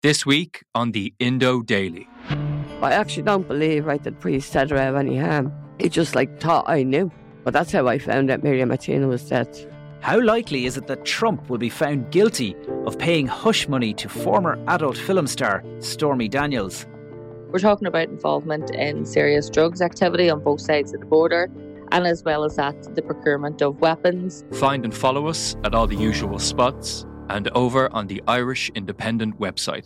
[0.00, 2.08] This week on the Indo Daily.
[2.80, 5.52] I actually don't believe right that priest said her have any harm.
[5.80, 7.10] He just like thought I knew.
[7.42, 9.48] But that's how I found out Miriam Martina was dead.
[9.98, 12.54] How likely is it that Trump will be found guilty
[12.86, 16.86] of paying hush money to former adult film star Stormy Daniels?
[17.50, 21.50] We're talking about involvement in serious drugs activity on both sides of the border,
[21.90, 24.44] and as well as that, the procurement of weapons.
[24.52, 29.38] Find and follow us at all the usual spots and over on the Irish Independent
[29.38, 29.84] website.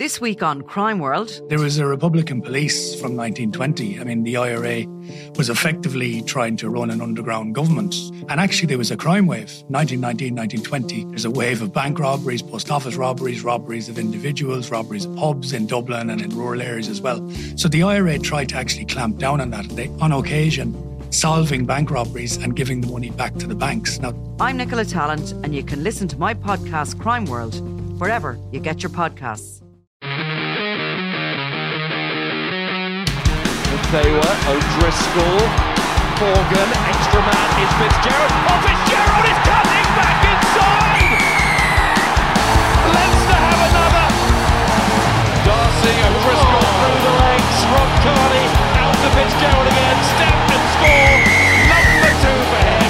[0.00, 1.30] This week on Crime World.
[1.50, 4.00] There was a Republican police from 1920.
[4.00, 4.86] I mean, the IRA
[5.36, 7.94] was effectively trying to run an underground government.
[8.30, 11.04] And actually, there was a crime wave 1919, 1920.
[11.10, 15.52] There's a wave of bank robberies, post office robberies, robberies of individuals, robberies of pubs
[15.52, 17.20] in Dublin and in rural areas as well.
[17.56, 19.68] So the IRA tried to actually clamp down on that.
[19.68, 20.72] They, on occasion,
[21.10, 23.98] solving bank robberies and giving the money back to the banks.
[24.00, 27.54] Now, I'm Nicola Tallant, and you can listen to my podcast, Crime World,
[28.00, 29.60] wherever you get your podcasts.
[33.90, 35.42] Taylor, O'Driscoll,
[36.22, 38.30] Morgan, extra man is Fitzgerald.
[38.46, 41.10] Oh, Fitzgerald is cutting back inside!
[42.94, 44.06] Leinster have another!
[45.42, 46.78] D'Arcy, O'Driscoll oh.
[46.78, 48.69] through the legs, Rob Kearney out
[49.00, 51.24] to Fitzgerald again, step and score!
[51.72, 52.84] Number two for him!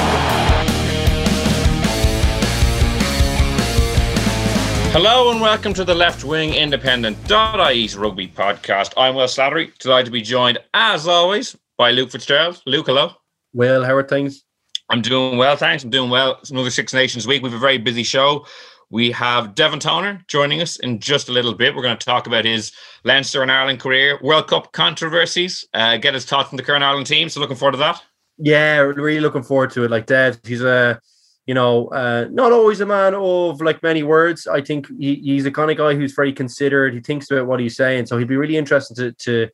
[4.91, 8.93] Hello and welcome to the Left Wing Independent.ie's rugby podcast.
[8.97, 12.61] I'm Will Slattery, delighted to be joined, as always, by Luke Fitzgerald.
[12.67, 13.13] Luke, hello.
[13.53, 14.43] Will, how are things?
[14.89, 15.85] I'm doing well, thanks.
[15.85, 16.39] I'm doing well.
[16.41, 17.41] It's another Six Nations week.
[17.41, 18.47] We have a very busy show.
[18.91, 21.75] We have Devin Toner joining us in just a little bit.
[21.75, 22.73] We're going to talk about his
[23.05, 27.07] Leinster and Ireland career, World Cup controversies, uh, get his thoughts on the current Ireland
[27.07, 27.29] team.
[27.29, 28.03] So looking forward to that.
[28.37, 29.91] Yeah, really looking forward to it.
[29.91, 31.01] Like Dev, he's a
[31.47, 34.47] you know, uh, not always a man of like many words.
[34.47, 36.95] I think he, he's the kind of guy who's very considered.
[36.95, 39.49] He thinks about what he's saying, so he'd be really interesting to to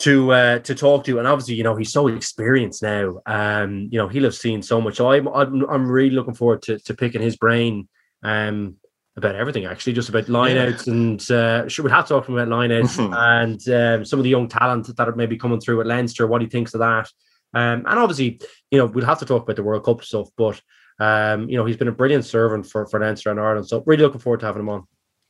[0.00, 1.18] to uh, to talk to.
[1.18, 3.20] And obviously, you know, he's so experienced now.
[3.26, 4.96] Um, you know, he'll have seen so much.
[4.96, 7.88] So I'm I'm, I'm really looking forward to to picking his brain.
[8.24, 8.76] Um,
[9.16, 10.92] about everything actually, just about lineouts yeah.
[10.92, 12.98] and uh, sure we have to talk about lineouts
[13.36, 16.42] and um, some of the young talent that are maybe coming through at Leinster, what
[16.42, 17.08] he thinks of that.
[17.54, 18.40] Um, and obviously,
[18.72, 20.60] you know, we'll have to talk about the World Cup stuff, but
[20.98, 23.68] um, you know, he's been a brilliant servant for, for Leinster and Ireland.
[23.68, 24.84] So really looking forward to having him on.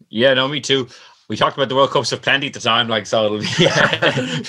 [0.08, 0.88] Yeah, no, me too.
[1.28, 3.46] We talked about the World Cups of plenty at the time, like so it'll be,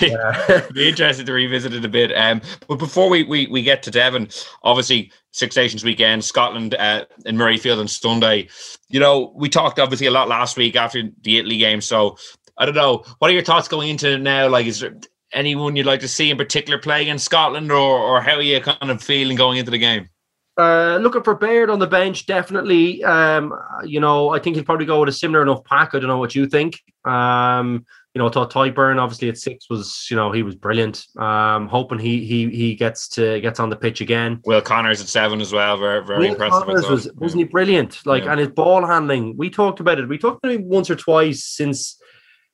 [0.07, 0.67] yeah.
[0.73, 2.11] be interested to revisit it a bit.
[2.15, 4.29] Um, but before we, we we get to Devin,
[4.63, 8.49] obviously Six Nations weekend, Scotland uh, in Murrayfield on Sunday.
[8.89, 11.81] You know, we talked obviously a lot last week after the Italy game.
[11.81, 12.17] So
[12.57, 13.03] I don't know.
[13.19, 14.49] What are your thoughts going into now?
[14.49, 14.95] Like, is there
[15.31, 18.59] anyone you'd like to see in particular play in Scotland, or or how are you
[18.61, 20.09] kind of feeling going into the game?
[20.57, 23.03] Uh, looking for Baird on the bench, definitely.
[23.03, 25.93] Um, you know, I think he'll probably go with a similar enough pack.
[25.93, 26.81] I don't know what you think.
[27.03, 30.55] Um, you know, I thought Tadhg Beirne obviously at six was, you know, he was
[30.55, 31.05] brilliant.
[31.17, 34.39] Um, hoping he he he gets to gets on the pitch again.
[34.45, 36.65] Will Connors at seven as well, very very Will impressive.
[36.65, 38.05] Connors was, wasn't he brilliant?
[38.05, 38.31] Like, yeah.
[38.31, 39.35] and his ball handling.
[39.35, 40.07] We talked about it.
[40.07, 41.99] We talked about him once or twice since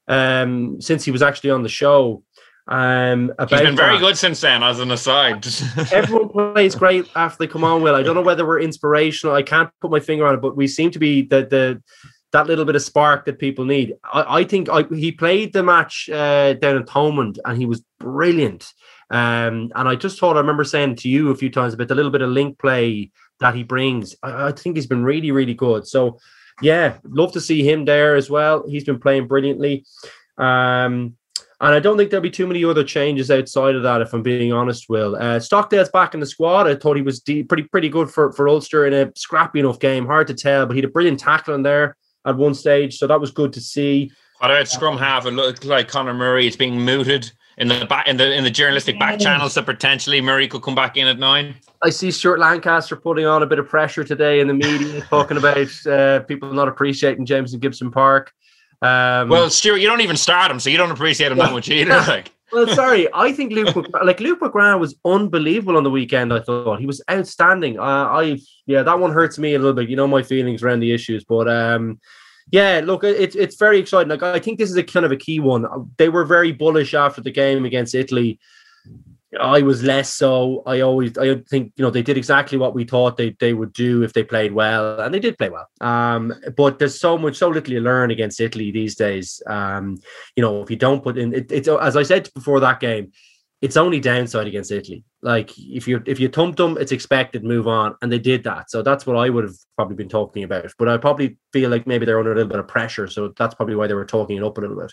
[0.07, 2.23] um since he was actually on the show.
[2.67, 4.01] Um, He's been very that.
[4.01, 5.45] good since then, as an aside.
[5.91, 7.81] Everyone plays great after they come on.
[7.81, 9.35] Will I don't know whether we're inspirational.
[9.35, 11.83] I can't put my finger on it, but we seem to be the the
[12.31, 13.95] that little bit of spark that people need.
[14.03, 17.83] I, I think I, he played the match uh, down in Thomond and he was
[17.99, 18.71] brilliant.
[19.09, 21.95] Um, and I just thought I remember saying to you a few times about the
[21.95, 23.11] little bit of link play
[23.41, 24.15] that he brings.
[24.23, 25.85] I, I think he's been really, really good.
[25.87, 26.19] So,
[26.61, 28.65] yeah, love to see him there as well.
[28.67, 29.85] He's been playing brilliantly.
[30.37, 31.17] Um,
[31.61, 34.23] and I don't think there'll be too many other changes outside of that, if I'm
[34.23, 35.15] being honest, Will.
[35.15, 36.67] Uh, Stockdale's back in the squad.
[36.67, 39.79] I thought he was de- pretty pretty good for, for Ulster in a scrappy enough
[39.79, 40.05] game.
[40.05, 41.95] Hard to tell, but he had a brilliant tackle in there
[42.25, 42.97] at one stage.
[42.97, 44.11] So that was good to see.
[44.39, 45.27] What about scrum half?
[45.27, 48.49] It looked like Conor Murray is being mooted in the back in the in the
[48.49, 51.53] journalistic back channels that potentially Murray could come back in at nine.
[51.83, 55.37] I see Stuart Lancaster putting on a bit of pressure today in the media, talking
[55.37, 58.33] about uh, people not appreciating Jamison Gibson-Park.
[58.81, 61.69] Um, well, Stuart, you don't even start him, so you don't appreciate him that much
[61.69, 61.91] either.
[62.07, 62.31] Like.
[62.51, 66.33] well, sorry, I think Luke, like Luke McGrath was unbelievable on the weekend.
[66.33, 67.79] I thought he was outstanding.
[67.79, 69.89] Uh, I, yeah, that one hurts me a little bit.
[69.89, 71.99] You know my feelings around the issues, but um,
[72.51, 74.09] yeah, look, it's it's very exciting.
[74.09, 75.65] Like I think this is a kind of a key one.
[75.97, 78.39] They were very bullish after the game against Italy.
[79.39, 80.61] I was less so.
[80.65, 83.71] I always, I think, you know, they did exactly what we thought they, they would
[83.71, 85.67] do if they played well, and they did play well.
[85.79, 89.41] Um, but there's so much, so little you learn against Italy these days.
[89.47, 89.99] Um,
[90.35, 93.11] you know, if you don't put in, it, it's as I said before that game,
[93.61, 95.03] it's only downside against Italy.
[95.21, 98.71] Like if you if you thumped them, it's expected move on, and they did that.
[98.71, 100.73] So that's what I would have probably been talking about.
[100.79, 103.53] But I probably feel like maybe they're under a little bit of pressure, so that's
[103.53, 104.91] probably why they were talking it up a little bit.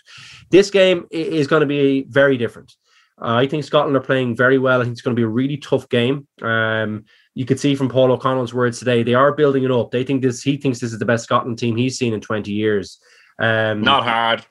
[0.51, 2.73] This game is going to be very different.
[3.21, 4.81] Uh, I think Scotland are playing very well.
[4.81, 6.27] I think it's going to be a really tough game.
[6.41, 7.05] Um,
[7.35, 9.91] you could see from Paul O'Connell's words today, they are building it up.
[9.91, 10.41] They think this.
[10.41, 12.99] He thinks this is the best Scotland team he's seen in twenty years.
[13.39, 14.45] Um, Not hard.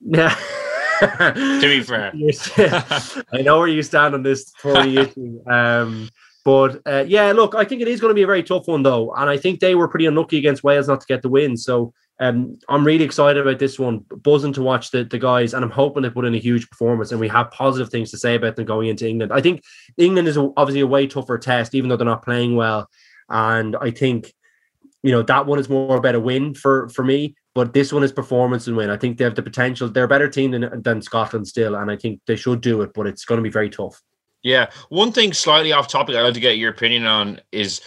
[0.00, 0.36] Yeah.
[1.00, 2.12] to be fair.
[3.32, 5.40] I know where you stand on this Tory issue.
[5.48, 6.08] Um,
[6.44, 8.82] but uh, yeah, look, I think it is going to be a very tough one,
[8.82, 9.12] though.
[9.14, 11.56] And I think they were pretty unlucky against Wales not to get the win.
[11.56, 15.54] So um, I'm really excited about this one, buzzing to watch the, the guys.
[15.54, 18.18] And I'm hoping they put in a huge performance and we have positive things to
[18.18, 19.32] say about them going into England.
[19.32, 19.62] I think
[19.96, 22.88] England is obviously a way tougher test, even though they're not playing well.
[23.28, 24.32] And I think,
[25.02, 27.36] you know, that one is more about a win for, for me.
[27.54, 28.90] But this one is performance and win.
[28.90, 29.88] I think they have the potential.
[29.88, 32.92] They're a better team than, than Scotland still, and I think they should do it.
[32.94, 34.00] But it's going to be very tough.
[34.44, 37.80] Yeah, one thing slightly off topic I'd like to get your opinion on is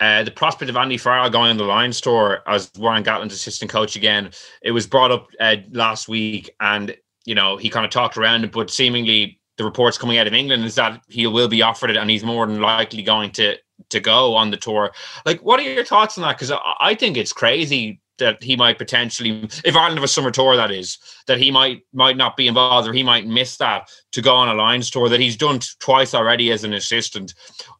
[0.00, 3.70] uh, the prospect of Andy Farrell going on the Lions tour as Warren Gatland's assistant
[3.70, 4.30] coach again.
[4.62, 8.44] It was brought up uh, last week, and you know he kind of talked around
[8.44, 11.90] it, but seemingly the reports coming out of England is that he will be offered
[11.90, 13.56] it, and he's more than likely going to
[13.90, 14.92] to go on the tour.
[15.24, 16.36] Like, what are your thoughts on that?
[16.36, 20.30] Because I, I think it's crazy that he might potentially, if Ireland have a summer
[20.30, 23.88] tour, that is, that he might might not be involved or he might miss that
[24.12, 27.34] to go on a Lions tour that he's done twice already as an assistant.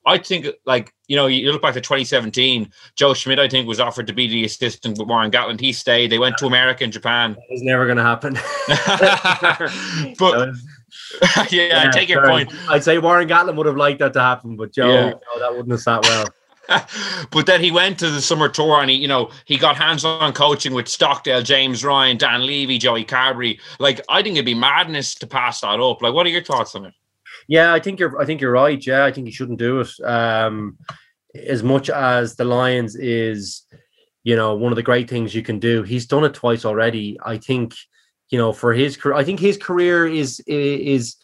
[0.06, 3.81] I think, like you know, you look back to 2017, Joe Schmidt, I think, was
[3.81, 5.61] offered to be the assistant with Warren Gatland.
[5.61, 6.11] He stayed.
[6.11, 7.37] They went to America and Japan.
[7.49, 8.34] It's never going to happen.
[10.19, 10.50] but.
[11.50, 12.44] yeah, yeah, I take your sorry.
[12.46, 12.70] point.
[12.70, 15.11] I'd say Warren Gatland would have liked that to happen, but Joe, Yeah.
[15.11, 16.26] no, that wouldn't have sat well.
[17.31, 20.32] but then he went to the summer tour and he, you know, he got hands-on
[20.35, 23.59] coaching with Stockdale, James Ryan, Dan Leavy, Joey Carbery.
[23.79, 26.03] Like, I think it'd be madness to pass that up.
[26.03, 26.94] Like, what are your thoughts on it?
[27.47, 28.20] Yeah, I think you're.
[28.20, 28.85] I think you're right.
[28.87, 29.88] Yeah, I think he shouldn't do it.
[30.05, 30.76] Um,
[31.35, 33.62] as much as the Lions is,
[34.23, 35.82] you know, one of the great things you can do.
[35.82, 37.19] He's done it twice already.
[37.25, 37.75] I think,
[38.29, 41.17] you know, for his career, I think his career is is.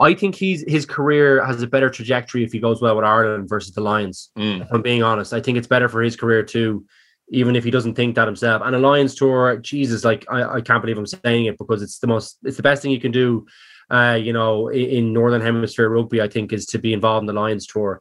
[0.00, 3.48] I think he's his career has a better trajectory if he goes well with Ireland
[3.48, 4.30] versus the Lions.
[4.36, 4.62] Mm.
[4.62, 6.84] If I'm being honest, I think it's better for his career too,
[7.30, 8.62] even if he doesn't think that himself.
[8.64, 12.00] And a Lions tour, Jesus, like I, I can't believe I'm saying it because it's
[12.00, 13.46] the most, it's the best thing you can do.
[13.90, 17.26] Uh, you know, in, in Northern Hemisphere rugby, I think is to be involved in
[17.26, 18.00] the Lions tour.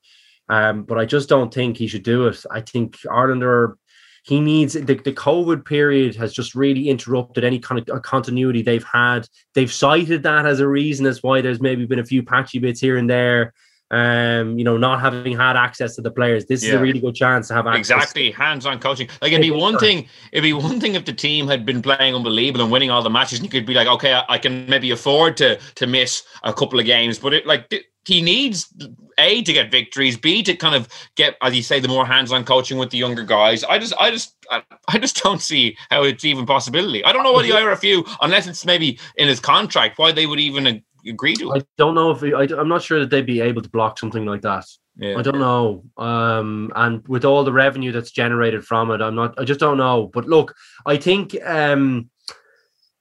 [0.49, 2.43] Um, but I just don't think he should do it.
[2.49, 3.77] I think Ireland are.
[4.23, 8.61] He needs the, the COVID period has just really interrupted any kind of uh, continuity
[8.61, 9.27] they've had.
[9.53, 12.79] They've cited that as a reason as why there's maybe been a few patchy bits
[12.79, 13.53] here and there.
[13.91, 16.45] Um, you know, not having had access to the players.
[16.45, 17.95] This is a really good chance to have access.
[17.95, 19.07] Exactly, hands-on coaching.
[19.21, 20.07] Like it'd be one thing.
[20.31, 23.11] It'd be one thing if the team had been playing unbelievable and winning all the
[23.11, 26.23] matches, and you could be like, okay, I, I can maybe afford to to miss
[26.41, 27.19] a couple of games.
[27.19, 27.71] But it like
[28.05, 28.73] he needs
[29.17, 32.44] a to get victories, b to kind of get, as you say, the more hands-on
[32.44, 33.63] coaching with the younger guys.
[33.63, 37.03] I just, I just, I, just don't see how it's even possibility.
[37.03, 40.39] I don't know why the IRFU, unless it's maybe in his contract, why they would
[40.39, 43.41] even agree to I don't know if he, I, am not sure that they'd be
[43.41, 44.65] able to block something like that.
[44.97, 45.17] Yeah.
[45.17, 45.83] I don't know.
[45.97, 49.33] Um, and with all the revenue that's generated from it, I'm not.
[49.39, 50.11] I just don't know.
[50.13, 50.53] But look,
[50.85, 52.09] I think um,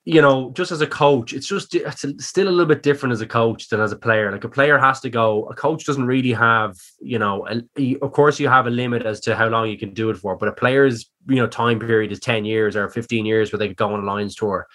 [0.05, 3.21] you know, just as a coach, it's just it's still a little bit different as
[3.21, 4.33] a coach than as a player.
[4.33, 5.45] Like a player has to go.
[5.45, 9.21] A coach doesn't really have, you know, a, of course you have a limit as
[9.21, 10.37] to how long you can do it for.
[10.37, 13.69] But a player's, you know, time period is ten years or fifteen years where they
[13.69, 14.67] could go on a Lions tour.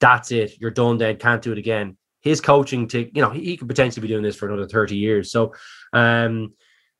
[0.00, 0.60] That's it.
[0.60, 0.98] You're done.
[0.98, 1.96] Then can't do it again.
[2.22, 5.30] His coaching to, you know, he, could potentially be doing this for another thirty years.
[5.30, 5.54] So,
[5.92, 6.52] um,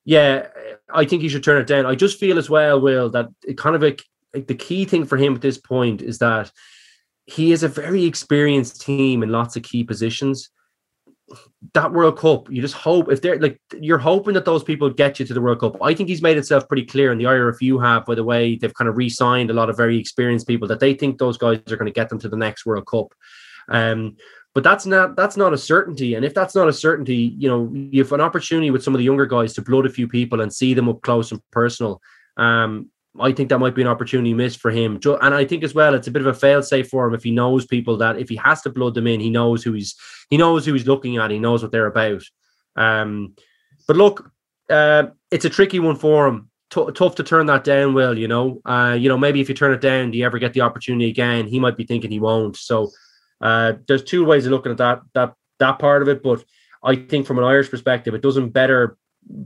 [0.05, 0.47] yeah,
[0.93, 1.87] I think he should turn it down.
[1.87, 5.17] I just feel as well, Will, that it kind of like the key thing for
[5.17, 6.53] him at this point is that
[7.27, 10.51] he is a very experienced team in lots of key positions.
[11.73, 15.19] That World Cup, you just hope if they're like you're hoping that those people get
[15.19, 15.77] you to the World Cup.
[15.83, 18.75] I think he's made himself pretty clear, and the IRFU have, by the way, they've
[18.75, 21.77] kind of re-signed a lot of very experienced people that they think those guys are
[21.77, 23.15] going to get them to the next World Cup.
[23.69, 24.17] Um,
[24.55, 26.15] but that's not that's not a certainty.
[26.15, 28.99] And if that's not a certainty, you know, you have an opportunity with some of
[28.99, 32.01] the younger guys to blood a few people and see them up close and personal.
[32.37, 32.91] Um,
[33.21, 34.99] I think that might be an opportunity missed for him.
[35.23, 37.23] And I think as well, it's a bit of a fail safe for him if
[37.23, 39.95] he knows people that if he has to blood them in, he knows who he's
[40.31, 42.23] he knows who he's looking at, he knows what they're about.
[42.77, 43.35] Um,
[43.87, 44.31] but look,
[44.69, 46.51] uh, it's a tricky one for him.
[46.71, 47.95] T- tough to turn that down.
[47.95, 48.61] Will you know?
[48.65, 51.09] Uh, you know, maybe if you turn it down, do you ever get the opportunity
[51.09, 51.47] again?
[51.47, 52.57] He might be thinking he won't.
[52.57, 52.91] So
[53.41, 56.23] uh, there's two ways of looking at that that that part of it.
[56.23, 56.45] But
[56.83, 58.97] I think from an Irish perspective, it doesn't better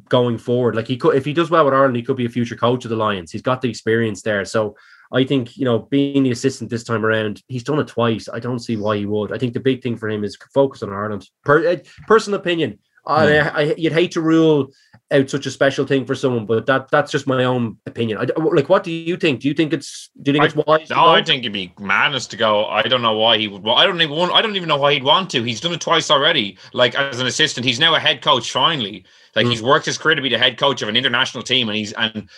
[0.08, 0.75] going forward.
[0.75, 2.85] Like he could, if he does well with Ireland, he could be a future coach
[2.85, 3.30] of the Lions.
[3.30, 4.44] He's got the experience there.
[4.44, 4.76] So
[5.12, 8.28] I think you know being the assistant this time around, he's done it twice.
[8.28, 9.32] I don't see why he would.
[9.32, 11.28] I think the big thing for him is focus on Ireland.
[11.44, 14.70] Per, uh, personal opinion, I, I, you'd hate to rule
[15.10, 18.18] out such a special thing for someone, but that that's just my own opinion.
[18.18, 19.40] I, like, what do you think?
[19.40, 20.90] Do you think it's do you think I, it's wise?
[20.90, 22.66] No, I think it'd be madness to go.
[22.66, 23.66] I don't know why he would.
[23.66, 24.14] I don't even.
[24.14, 25.42] Want, I don't even know why he'd want to.
[25.42, 26.58] He's done it twice already.
[26.74, 28.50] Like as an assistant, he's now a head coach.
[28.50, 29.50] Finally, like mm.
[29.50, 31.92] he's worked his career to be the head coach of an international team, and he's
[31.94, 32.28] and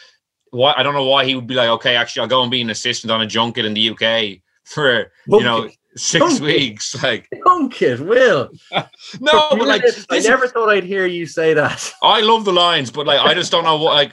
[0.50, 2.60] why I don't know why he would be like, okay, actually, I'll go and be
[2.60, 7.00] an assistant on a junket in the UK for you know six weeks.
[7.02, 8.50] Like junket, Will.
[9.20, 11.92] no, but like I never thought I'd hear you say that.
[12.02, 14.12] I love the lines, but like I just don't know what like.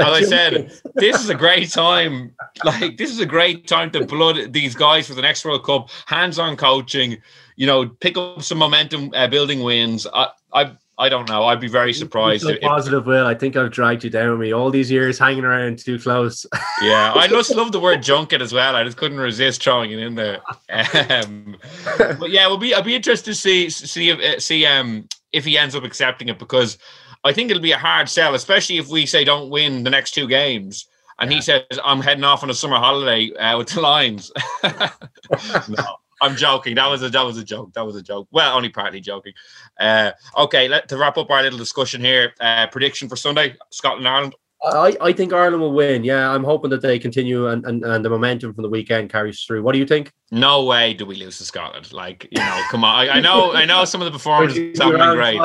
[0.00, 2.34] As I said, this is a great time.
[2.64, 5.90] Like this is a great time to blood these guys for the next World Cup.
[6.06, 7.18] Hands-on coaching,
[7.56, 10.06] you know, pick up some momentum, uh, building wins.
[10.14, 11.44] I, I I don't know.
[11.44, 12.44] I'd be very surprised.
[12.44, 13.26] So if, positive, Will.
[13.26, 16.46] I think I've dragged you down with me all these years hanging around too close.
[16.82, 18.76] yeah, I just love the word junket as well.
[18.76, 20.40] I just couldn't resist throwing it in there.
[21.08, 21.56] Um,
[21.98, 22.74] but yeah, we'll be.
[22.74, 26.28] I'll be interested to see see if uh, see um if he ends up accepting
[26.28, 26.78] it because
[27.24, 30.12] I think it'll be a hard sell, especially if we say don't win the next
[30.12, 30.86] two games.
[31.18, 34.32] And he says, I'm heading off on a summer holiday uh, with the Lions.
[34.62, 36.74] no, I'm joking.
[36.76, 37.72] That was a that was a joke.
[37.74, 38.28] That was a joke.
[38.30, 39.32] Well, only partly joking.
[39.78, 42.34] Uh, okay, let to wrap up our little discussion here.
[42.40, 44.34] Uh, prediction for Sunday: Scotland Ireland.
[44.64, 46.04] I, I think Ireland will win.
[46.04, 49.42] Yeah, I'm hoping that they continue and, and, and the momentum from the weekend carries
[49.42, 49.62] through.
[49.62, 50.10] What do you think?
[50.30, 51.92] No way do we lose to Scotland.
[51.92, 52.94] Like you know, come on.
[52.94, 55.38] I, I know I know some of the performances haven't been great.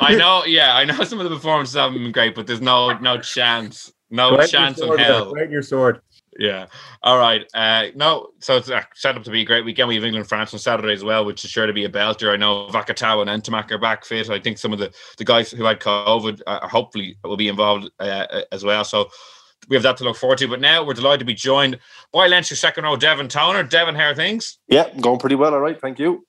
[0.00, 2.96] I know, yeah, I know some of the performances haven't been great, but there's no
[2.98, 5.32] no chance, no chance of hell.
[5.32, 6.00] Right your sword.
[6.38, 6.66] Yeah.
[7.02, 7.44] All right.
[7.54, 9.88] Uh, no, so it's uh, set up to be a great weekend.
[9.88, 12.32] We have England France on Saturday as well, which is sure to be a belter.
[12.32, 14.28] I know Vakatawa and Ntamack are back fit.
[14.28, 17.90] I think some of the, the guys who had COVID uh, hopefully will be involved
[17.98, 18.84] uh, as well.
[18.84, 19.08] So
[19.68, 20.48] we have that to look forward to.
[20.48, 21.78] But now we're delighted to be joined
[22.12, 23.62] by Leinster second row Devin Toner.
[23.62, 24.58] Devin, how are things?
[24.68, 25.54] Yeah, going pretty well.
[25.54, 25.80] All right.
[25.80, 26.26] Thank you.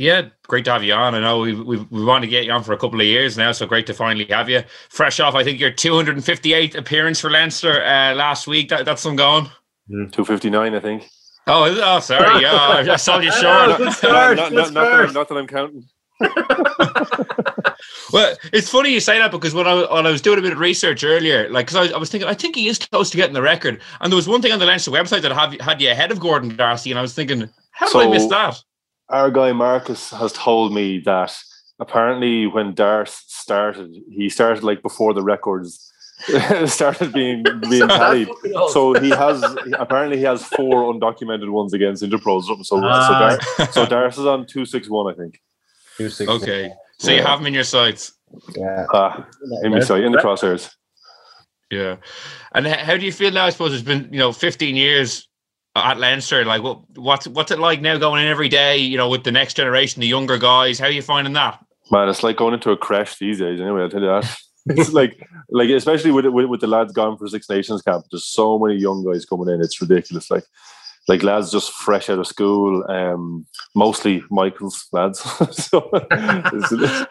[0.00, 1.14] Yeah, great to have you on.
[1.14, 3.36] I know we we we want to get you on for a couple of years
[3.36, 4.62] now, so great to finally have you.
[4.88, 8.70] Fresh off, I think your 258th appearance for Leinster uh, last week.
[8.70, 9.44] That, that's some going.
[9.90, 11.06] Mm, 259, I think.
[11.46, 12.40] Oh, oh sorry.
[12.42, 13.76] Yeah, I saw you short.
[13.76, 15.84] Good start, not, not, not, not, that I'm counting.
[18.12, 20.54] well, it's funny you say that because when I, when I was doing a bit
[20.54, 23.18] of research earlier, like, because I, I, was thinking, I think he is close to
[23.18, 23.82] getting the record.
[24.00, 26.20] And there was one thing on the Leinster website that had, had you ahead of
[26.20, 28.62] Gordon D'Arcy, and I was thinking, how did so, I miss that?
[29.10, 31.36] Our guy Marcus has told me that
[31.80, 35.90] apparently when Darth started, he started like before the records
[36.66, 38.28] started being being tallied.
[38.68, 39.42] So he has
[39.78, 42.42] apparently he has four undocumented ones against Interpro.
[42.42, 43.38] So ah.
[43.48, 45.40] so, Dar- so Darius is on two six one, I think.
[45.96, 46.30] Two six.
[46.30, 47.18] Okay, so yeah.
[47.18, 48.12] you have him in your sights.
[48.54, 49.24] Yeah, uh,
[49.62, 50.70] in my sight, in the crosshairs.
[51.70, 51.96] Yeah,
[52.52, 53.46] and how do you feel now?
[53.46, 55.28] I suppose it's been you know 15 years
[55.76, 56.44] at Leinster.
[56.44, 58.76] Like, what what's what's it like now going in every day?
[58.76, 60.78] You know, with the next generation, the younger guys.
[60.78, 61.64] How are you finding that?
[61.90, 63.60] Man, it's like going into a crash these days.
[63.60, 64.36] Anyway, I'll tell you that.
[64.66, 68.06] it's like like especially with, with with the lads gone for Six Nations camp.
[68.10, 69.60] There's so many young guys coming in.
[69.60, 70.30] It's ridiculous.
[70.30, 70.44] Like
[71.08, 72.84] like lads just fresh out of school.
[72.88, 75.20] Um, mostly Michael's lads.
[75.50, 77.10] so it's, it's,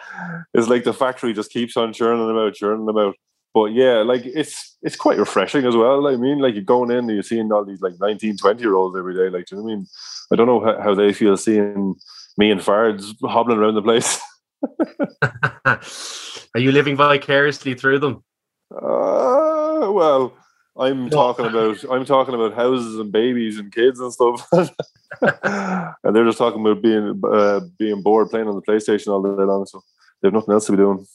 [0.53, 3.15] it's, like the factory just keeps on churning them out, churning them out.
[3.53, 6.07] But yeah, like it's it's quite refreshing as well.
[6.07, 8.75] I mean, like you're going in and you're seeing all these like 19, 20 year
[8.75, 9.35] olds every day.
[9.35, 9.87] Like, you know what I mean?
[10.31, 11.95] I don't know how, how they feel seeing
[12.37, 14.19] me and Fards hobbling around the place.
[15.65, 18.23] Are you living vicariously through them?
[18.71, 20.33] Uh, well,
[20.77, 26.25] I'm talking about I'm talking about houses and babies and kids and stuff, and they're
[26.25, 29.65] just talking about being uh, being bored playing on the PlayStation all day long.
[29.65, 29.81] So
[30.21, 31.05] they have nothing else to be doing.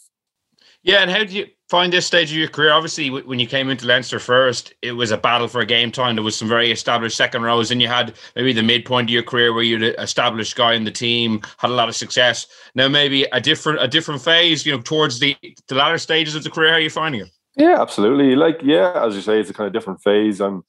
[0.85, 2.71] Yeah, and how do you find this stage of your career?
[2.71, 6.15] Obviously, when you came into Leinster first, it was a battle for a game time.
[6.15, 9.23] There was some very established second rows, and you had maybe the midpoint of your
[9.23, 12.47] career where you're the uh, established guy in the team, had a lot of success.
[12.75, 15.35] Now, maybe a different a different phase, you know, towards the
[15.69, 16.69] the latter stages of the career.
[16.69, 17.31] How are you finding it?
[17.57, 18.37] Yeah, absolutely.
[18.37, 20.41] Like, yeah, as you say, it's a kind of different phase.
[20.41, 20.65] I'm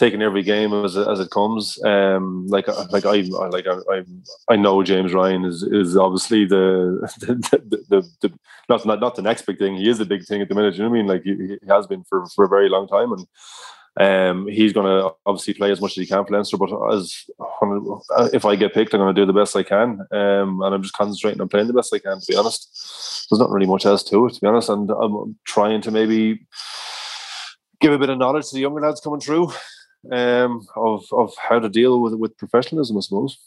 [0.00, 1.78] taking every game as as it comes.
[1.84, 3.20] Um, like uh, like I
[3.56, 4.02] like I,
[4.48, 6.64] I know James Ryan is is obviously the
[7.20, 7.34] the,
[7.70, 8.38] the, the, the
[8.68, 9.76] not, not not the next big thing.
[9.76, 10.74] He is the big thing at the minute.
[10.74, 11.06] You know what I mean?
[11.06, 13.26] Like he, he has been for for a very long time, and
[14.00, 16.56] um, he's going to obviously play as much as he can for Leinster.
[16.56, 17.26] But as
[18.32, 20.82] if I get picked, I'm going to do the best I can, um, and I'm
[20.82, 22.18] just concentrating on playing the best I can.
[22.18, 24.34] To be honest, there's not really much else to it.
[24.34, 26.46] To be honest, and I'm trying to maybe
[27.80, 29.52] give a bit of knowledge to the younger lads coming through
[30.12, 33.38] um, of of how to deal with with professionalism, I suppose.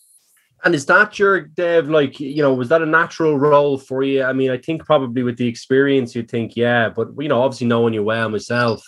[0.63, 1.89] And is that your Dev?
[1.89, 4.24] Like, you know, was that a natural role for you?
[4.24, 7.67] I mean, I think probably with the experience, you'd think, yeah, but you know, obviously
[7.67, 8.81] knowing you well myself,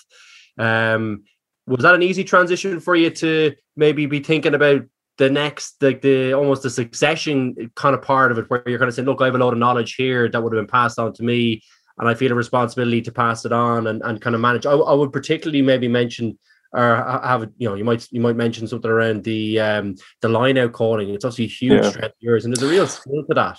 [0.57, 1.23] um,
[1.67, 4.83] was that an easy transition for you to maybe be thinking about
[5.17, 8.89] the next like the almost the succession kind of part of it where you're kind
[8.89, 10.99] of saying look i have a lot of knowledge here that would have been passed
[10.99, 11.61] on to me
[11.97, 14.73] and i feel a responsibility to pass it on and, and kind of manage I,
[14.73, 16.37] I would particularly maybe mention
[16.75, 20.57] or have you know you might you might mention something around the um the line
[20.57, 21.89] out calling it's obviously a huge yeah.
[21.89, 23.57] strength of yours and there's a real skill to that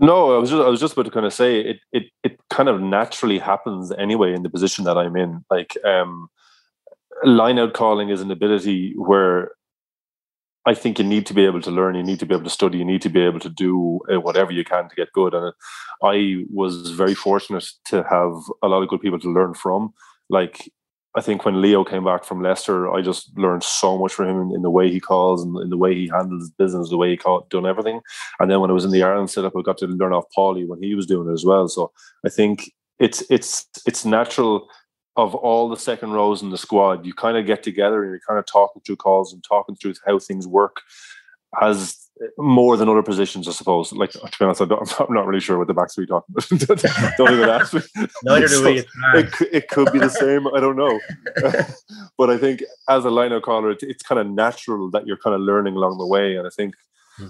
[0.00, 2.40] no, I was just I was just about to kind of say it it it
[2.50, 5.44] kind of naturally happens anyway in the position that I'm in.
[5.50, 6.28] Like um
[7.24, 9.50] line out calling is an ability where
[10.66, 12.50] I think you need to be able to learn, you need to be able to
[12.50, 15.34] study, you need to be able to do uh, whatever you can to get good.
[15.34, 15.52] And
[16.02, 19.94] I was very fortunate to have a lot of good people to learn from.
[20.28, 20.70] Like
[21.16, 24.52] I think when Leo came back from Leicester, I just learned so much from him
[24.54, 27.16] in, the way he calls and in the way he handles business, the way he
[27.16, 28.00] called, done everything.
[28.38, 30.68] And then when I was in the Ireland setup, I got to learn off Paulie
[30.68, 31.66] when he was doing it as well.
[31.68, 31.92] So
[32.24, 34.68] I think it's it's it's natural
[35.16, 38.20] of all the second rows in the squad, you kind of get together and you're
[38.26, 40.80] kind of talking through calls and talking through how things work
[41.60, 43.92] as more than other positions, I suppose.
[43.92, 44.68] Like to be honest, I am
[45.14, 46.48] not really sure what the back three talking about.
[47.16, 47.82] don't even ask me.
[48.24, 48.78] Neither do we.
[49.14, 50.46] It, it, could be the same.
[50.48, 50.98] I don't know.
[52.18, 55.34] but I think as a line caller, it, it's kind of natural that you're kind
[55.34, 56.36] of learning along the way.
[56.36, 56.74] And I think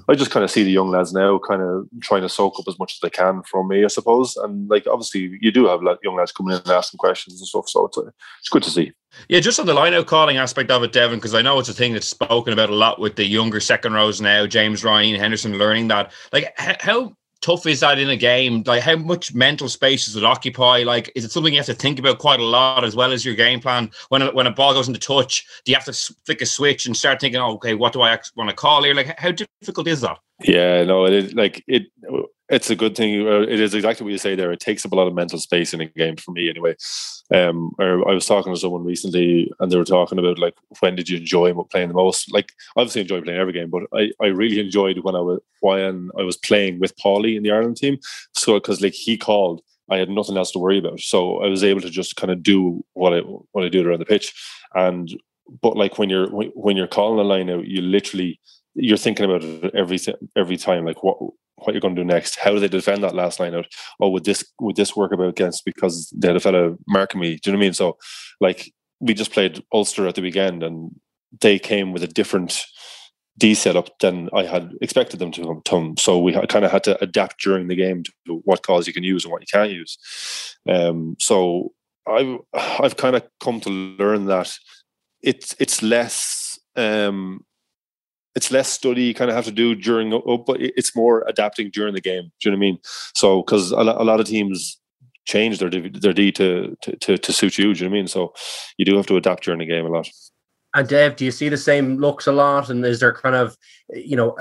[0.09, 2.67] I just kind of see the young lads now kind of trying to soak up
[2.69, 4.37] as much as they can from me, I suppose.
[4.37, 7.47] And like, obviously, you do have like, young lads coming in and asking questions and
[7.47, 7.69] stuff.
[7.69, 8.93] So it's, uh, it's good to see.
[9.29, 11.69] Yeah, just on the line out calling aspect of it, Devin, because I know it's
[11.69, 15.19] a thing that's spoken about a lot with the younger second rows now, James Ryan,
[15.19, 16.13] Henderson learning that.
[16.33, 18.63] Like, how tough is that in a game?
[18.67, 20.83] Like, how much mental space does it occupy?
[20.85, 23.25] Like, is it something you have to think about quite a lot as well as
[23.25, 23.91] your game plan?
[24.09, 26.87] When a, when a ball goes into touch, do you have to flick a switch
[26.87, 28.95] and start thinking, oh, okay, what do I want to call here?
[28.95, 30.19] Like, how difficult is that?
[30.45, 31.87] Yeah, no, it is like it
[32.51, 33.27] it's a good thing.
[33.27, 34.51] It is exactly what you say there.
[34.53, 36.77] It takes up a lot of mental space in a game for me, anyway.
[37.33, 40.97] Um, or I was talking to someone recently, and they were talking about like when
[40.97, 42.33] did you enjoy playing the most?
[42.33, 46.11] Like, obviously, enjoy playing every game, but I, I really enjoyed when I was when
[46.19, 47.99] I was playing with Paulie in the Ireland team.
[48.33, 51.63] So because like he called, I had nothing else to worry about, so I was
[51.63, 53.21] able to just kind of do what I
[53.53, 54.35] what I do around the pitch.
[54.75, 55.11] And
[55.61, 58.41] but like when you're when you're calling a line out, you literally
[58.75, 59.99] you're thinking about it every
[60.35, 60.87] every time.
[60.87, 61.19] Like what
[61.61, 62.39] what you're going to do next.
[62.39, 63.67] How do they defend that last line out?
[64.01, 67.37] Oh, would this would this work about against because they had a fella marking me?
[67.37, 67.75] Do you know what I mean?
[67.75, 67.99] So,
[68.41, 70.91] like we just played Ulster at the weekend, and
[71.41, 72.65] they came with a different
[73.39, 75.97] D setup than I had expected them to come.
[75.97, 79.05] So we kind of had to adapt during the game to what calls you can
[79.05, 79.97] use and what you can't use.
[80.69, 81.73] Um, so
[82.07, 84.53] I've I've kind of come to learn that
[85.23, 87.45] it's it's less um,
[88.35, 90.11] it's less study you kind of have to do during
[90.47, 92.31] but it's more adapting during the game.
[92.41, 92.79] Do you know what I mean?
[93.15, 94.79] So because a, lot of teams
[95.27, 97.75] change their their D to, to, to to suit you.
[97.75, 98.09] Do you know what I mean?
[98.09, 98.35] So
[98.77, 100.09] you do have to adapt during the game a lot.
[100.75, 102.69] And Dev, do you see the same looks a lot?
[102.69, 103.57] And is there kind of,
[103.89, 104.33] you know,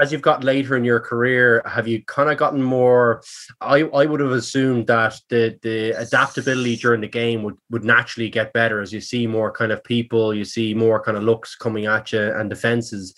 [0.00, 3.22] as you've got later in your career, have you kind of gotten more?
[3.60, 8.30] I, I would have assumed that the the adaptability during the game would would naturally
[8.30, 11.54] get better as you see more kind of people, you see more kind of looks
[11.54, 13.14] coming at you and defenses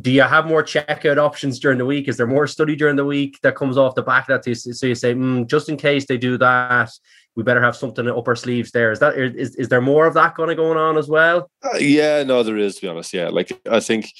[0.00, 2.08] do you have more checkout options during the week?
[2.08, 4.56] Is there more study during the week that comes off the back of that?
[4.56, 6.90] So you say, mm, just in case they do that,
[7.36, 8.92] we better have something up our sleeves there.
[8.92, 11.50] Is that is, is there more of that kind of going on as well?
[11.62, 12.76] Uh, yeah, no, there is.
[12.76, 13.28] To be honest, yeah.
[13.28, 14.12] Like I think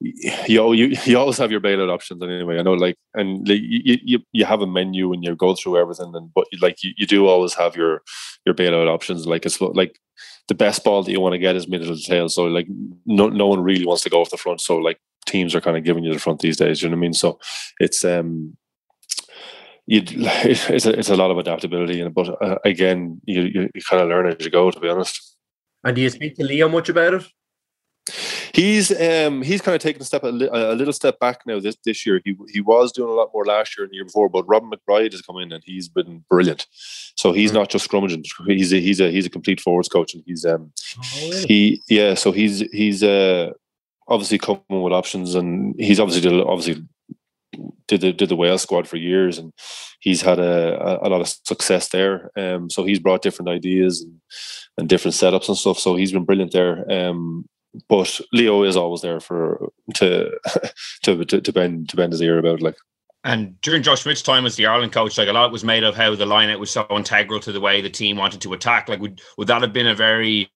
[0.00, 2.58] you you you always have your bailout options anyway.
[2.58, 6.12] I know, like, and you you you have a menu and you go through everything,
[6.14, 8.02] and but like you, you do always have your
[8.44, 9.26] your bailout options.
[9.26, 9.98] Like it's like
[10.48, 12.28] the best ball that you want to get is middle to tail.
[12.28, 12.66] So like
[13.06, 14.60] no no one really wants to go off the front.
[14.60, 16.82] So like teams are kind of giving you the front these days.
[16.82, 17.12] You know what I mean?
[17.14, 17.38] So
[17.80, 18.56] it's um
[19.90, 24.02] it's a, it's a lot of adaptability, and but uh, again, you, you you kind
[24.02, 24.70] of learn as you go.
[24.70, 25.36] To be honest.
[25.84, 27.26] And do you speak to Leo much about it?
[28.54, 31.60] He's um he's kind of taken a step a, li- a, little step back now
[31.60, 32.20] this this year.
[32.24, 34.70] He he was doing a lot more last year and the year before, but Robin
[34.70, 36.66] McBryde has come in and he's been brilliant.
[37.16, 37.58] So he's mm-hmm.
[37.58, 38.24] not just scrummaging.
[38.46, 41.46] He's a, he's a he's a complete forwards coach and he's um oh, really?
[41.46, 42.14] he yeah.
[42.14, 43.52] So he's he's uh
[44.08, 46.82] obviously coming with options and he's obviously obviously
[47.86, 49.52] did the did the Wales squad for years and
[50.00, 52.30] he's had a, a, a lot of success there.
[52.36, 54.20] Um, so he's brought different ideas and,
[54.76, 55.78] and different setups and stuff.
[55.78, 56.90] So he's been brilliant there.
[56.90, 57.46] Um,
[57.88, 60.30] but Leo is always there for to
[61.02, 62.76] to to, to bend to bend his ear about like.
[63.24, 65.96] And during Joe Schmidt's time as the Ireland coach, like a lot was made of
[65.96, 68.88] how the lineout was so integral to the way the team wanted to attack.
[68.88, 70.48] Like, would would that have been a very,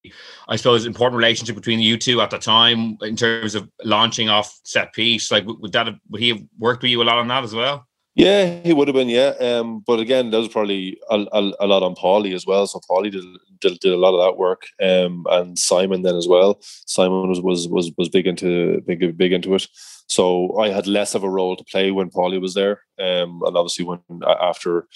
[0.48, 4.60] I suppose, important relationship between you two at the time in terms of launching off
[4.62, 5.32] set piece?
[5.32, 7.52] Like, would that have, would he have worked with you a lot on that as
[7.52, 7.88] well?
[8.14, 9.08] Yeah, he would have been.
[9.08, 12.66] Yeah, um, but again, that was probably a, a, a lot on Paulie as well.
[12.66, 13.24] So Paulie did,
[13.60, 16.60] did, did a lot of that work, um, and Simon then as well.
[16.86, 19.66] Simon was was was was big into big big into it.
[20.12, 23.56] So I had less of a role to play when Paulie was there, um, and
[23.56, 24.00] obviously when
[24.42, 24.86] after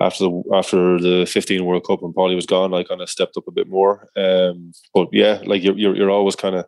[0.00, 3.36] after the after the 15 World Cup when Paulie was gone, I kind of stepped
[3.36, 4.08] up a bit more.
[4.16, 6.64] Um, but yeah, like you're you're, you're always kind of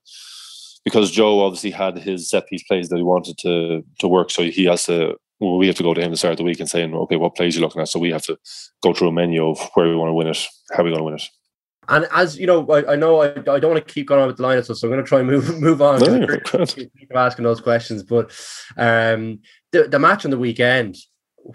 [0.84, 4.42] because Joe obviously had his set piece plays that he wanted to to work, so
[4.42, 6.68] he has to well, we have to go to him to start the week and
[6.68, 7.88] saying, okay, what plays are you looking at?
[7.88, 8.38] So we have to
[8.82, 11.04] go through a menu of where we want to win it, how we want to
[11.04, 11.22] win it.
[11.88, 14.26] And as you know, I, I know I, I, don't want to keep going on
[14.26, 16.00] with the lineup, so I'm going to try and move move on.
[16.00, 18.30] No, keep asking those questions, but
[18.76, 19.40] um,
[19.72, 20.96] the the match on the weekend,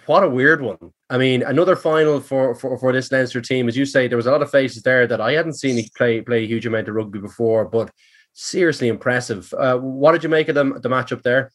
[0.06, 0.78] what a weird one.
[1.10, 4.28] I mean, another final for, for for this Leinster team, as you say, there was
[4.28, 6.96] a lot of faces there that I hadn't seen play play a huge amount of
[6.96, 7.92] rugby before, but
[8.34, 9.54] seriously impressive.
[9.54, 11.52] Uh, what did you make of them the match up there?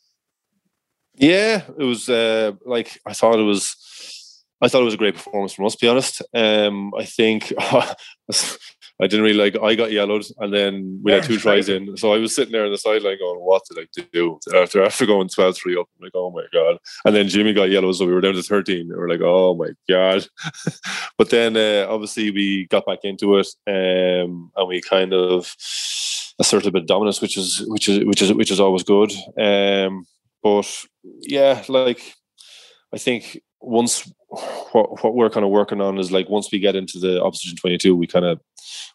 [1.16, 3.76] Yeah, it was uh, like I thought it was.
[4.64, 5.74] I thought it was a great performance from us.
[5.74, 7.94] To be honest, um, I think I
[9.00, 9.62] didn't really like.
[9.62, 11.96] I got yellowed, and then we had two tries in.
[11.98, 15.04] So I was sitting there on the sideline going, "What did I do?" After after
[15.04, 18.14] going 12-3 up, I'm like, "Oh my god!" And then Jimmy got yellowed, so we
[18.14, 18.88] were down to thirteen.
[18.88, 20.26] We were like, "Oh my god!"
[21.18, 25.54] but then uh, obviously we got back into it, um, and we kind of
[26.38, 29.12] asserted a bit of dominance, which is which is which is which is always good.
[29.38, 30.06] Um,
[30.42, 30.84] but
[31.20, 32.14] yeah, like
[32.94, 34.12] I think once
[34.72, 37.56] what what we're kind of working on is like once we get into the opposition
[37.56, 38.40] twenty two, we kind of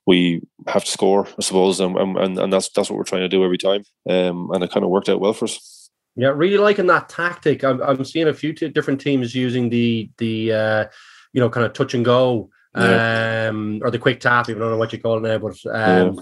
[0.05, 3.29] we have to score, I suppose, and and and that's that's what we're trying to
[3.29, 5.89] do every time, um, and it kind of worked out well for us.
[6.15, 7.63] Yeah, really liking that tactic.
[7.63, 10.85] I'm I'm seeing a few t- different teams using the the uh,
[11.33, 13.49] you know kind of touch and go yeah.
[13.49, 14.49] um, or the quick tap.
[14.49, 16.21] I don't know what you call it now, but um, yeah.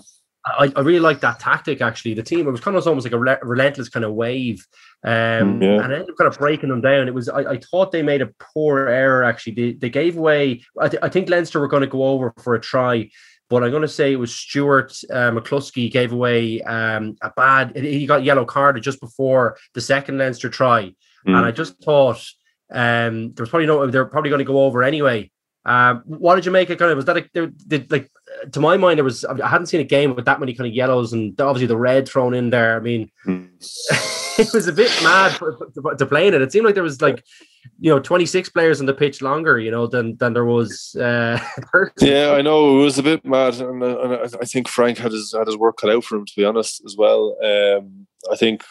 [0.59, 1.81] I, I really like that tactic.
[1.81, 4.65] Actually, the team it was kind of almost like a re- relentless kind of wave,
[5.03, 5.83] um, mm, yeah.
[5.83, 7.07] and I ended up kind of breaking them down.
[7.07, 9.23] It was I, I thought they made a poor error.
[9.23, 10.63] Actually, they, they gave away.
[10.79, 13.09] I, th- I think Leinster were going to go over for a try,
[13.49, 17.75] but I'm going to say it was Stuart uh, McCloskey gave away um, a bad.
[17.75, 20.93] He got yellow carded just before the second Leinster try, mm.
[21.25, 22.23] and I just thought
[22.71, 23.87] um, there was probably no.
[23.87, 25.31] They're probably going to go over anyway.
[25.65, 26.95] Um, what did you make it kind of?
[26.95, 28.09] Was that a, did, like
[28.51, 30.73] to my mind, there was I hadn't seen a game with that many kind of
[30.73, 32.75] yellows and obviously the red thrown in there.
[32.75, 33.49] I mean, mm.
[34.39, 36.41] it was a bit mad for, to, to, play in it.
[36.41, 37.23] It seemed like there was like
[37.79, 40.95] you know 26 players on the pitch longer, you know, than than there was.
[40.95, 41.39] Uh,
[41.99, 45.11] yeah, I know it was a bit mad, and, uh, and, I think Frank had
[45.11, 47.37] his had his work cut out for him to be honest as well.
[47.43, 48.63] Um, I think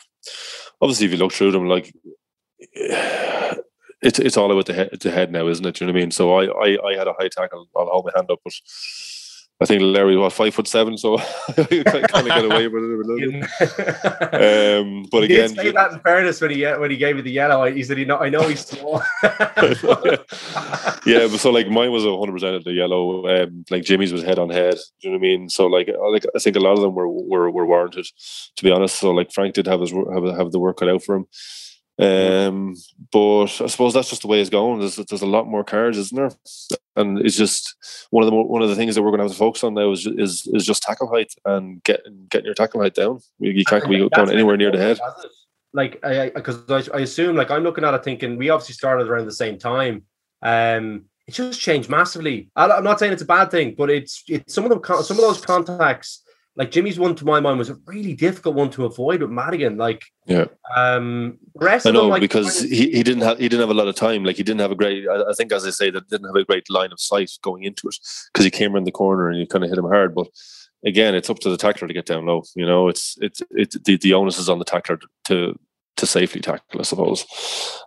[0.81, 1.95] obviously if you look through them, like
[4.03, 5.77] it's it's all about the head, the head now, isn't it?
[5.77, 6.11] Do you know what I mean?
[6.11, 7.69] So I, I, I had a high tackle.
[7.77, 8.53] I'll hold my hand up, but
[9.59, 11.23] I think Larry was five foot seven, so I
[11.55, 13.41] kind of get away with it a little.
[14.37, 17.31] Um, but he again, say that in fairness when he when he gave me the
[17.31, 22.05] yellow, he said, "He know, I know he's small." yeah, but so like mine was
[22.05, 23.27] hundred percent of the yellow.
[23.27, 24.75] Um, like Jimmy's was head on head.
[25.01, 25.49] Do you know what I mean?
[25.49, 28.07] So like, like I think a lot of them were were, were warranted,
[28.57, 28.99] to be honest.
[28.99, 31.27] So like Frank did have his have, have the work cut out for him.
[31.99, 32.77] Um,
[33.11, 34.81] but I suppose that's just the way it's going.
[34.81, 36.31] There's, there's a lot more cards, isn't there?
[36.95, 37.75] And it's just
[38.11, 39.75] one of the one of the things that we're going to have to focus on
[39.75, 43.21] now is is, is just tackle height and getting getting your tackle height down.
[43.39, 44.99] You can't be going anywhere near the head.
[45.73, 49.09] Like, I because I, I, assume like I'm looking at it thinking we obviously started
[49.09, 50.05] around the same time.
[50.43, 52.51] Um, it just changed massively.
[52.57, 55.23] I'm not saying it's a bad thing, but it's it's some of the some of
[55.23, 56.23] those contacts
[56.57, 59.77] like Jimmy's one to my mind was a really difficult one to avoid with Madigan.
[59.77, 63.61] Like, yeah, um, rest I know them, like, because he, he didn't have he didn't
[63.61, 64.25] have a lot of time.
[64.25, 65.07] Like he didn't have a great.
[65.07, 67.65] I, I think, as I say, that didn't have a great line of sight going
[67.65, 67.97] into it
[68.33, 70.15] because he came around the corner and you kind of hit him hard.
[70.15, 70.29] But
[70.85, 72.43] again, it's up to the tackler to get down low.
[72.55, 75.59] You know, it's it's it's the, the onus is on the tackler to
[75.97, 77.27] to safely tackle, I suppose.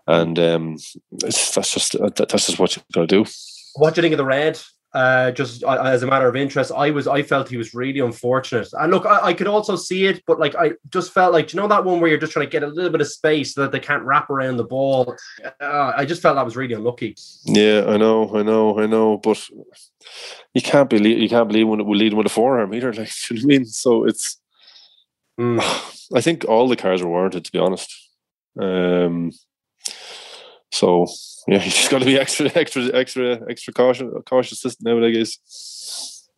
[0.05, 0.77] And um,
[1.11, 3.29] that's just that's just what you have got to do.
[3.75, 4.59] What do you think of the red?
[4.93, 7.99] Uh, just uh, as a matter of interest, I was I felt he was really
[7.99, 8.69] unfortunate.
[8.73, 11.59] And look, I, I, could also see it, but like I just felt like you
[11.59, 13.61] know that one where you're just trying to get a little bit of space so
[13.61, 15.15] that they can't wrap around the ball.
[15.61, 17.15] Uh, I just felt that was really unlucky.
[17.45, 19.47] Yeah, I know, I know, I know, but
[20.55, 22.93] you can't believe you can't believe when it will lead with a forearm either.
[22.99, 23.65] Like, you know what I mean?
[23.65, 24.39] So it's.
[25.39, 25.61] Mm.
[26.15, 27.93] I think all the cars were warranted, to be honest.
[28.59, 29.31] Um,
[30.71, 31.05] so
[31.53, 35.39] yeah, you just got to be extra, extra, extra, extra cautious, cautious nowadays.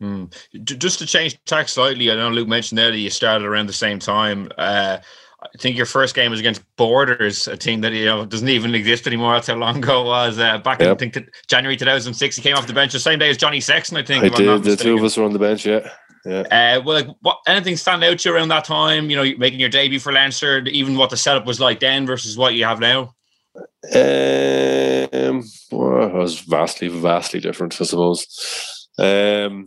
[0.00, 0.32] Mm.
[0.64, 3.72] Just to change tack slightly, I know Luke mentioned there that you started around the
[3.72, 4.50] same time.
[4.56, 4.98] Uh,
[5.42, 8.74] I think your first game was against Borders, a team that you know doesn't even
[8.74, 9.34] exist anymore.
[9.34, 10.38] That's how long ago it was.
[10.38, 10.88] Uh, back yep.
[11.02, 13.60] in I think January 2006, he came off the bench the same day as Johnny
[13.60, 13.98] Sexton.
[13.98, 14.62] I think I did.
[14.62, 15.66] The two of us were on the bench.
[15.66, 15.88] Yeah.
[16.24, 16.42] Yeah.
[16.42, 19.10] Uh, well, like, what anything stand out to you around that time?
[19.10, 22.38] You know, making your debut for Leinster, even what the setup was like then versus
[22.38, 23.14] what you have now.
[23.54, 28.88] Um, well, it was vastly, vastly different, I suppose.
[28.98, 29.66] Um,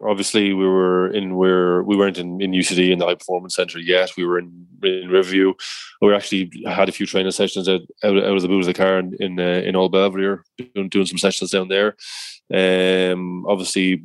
[0.00, 3.78] obviously, we were in where we weren't in, in UCD in the high performance center
[3.78, 4.16] yet.
[4.16, 5.54] We were in in Riverview.
[6.00, 8.74] We actually had a few training sessions out out, out of the boot of the
[8.74, 11.96] car in in, uh, in Old Belvedere, doing, doing some sessions down there.
[12.52, 14.02] Um, obviously,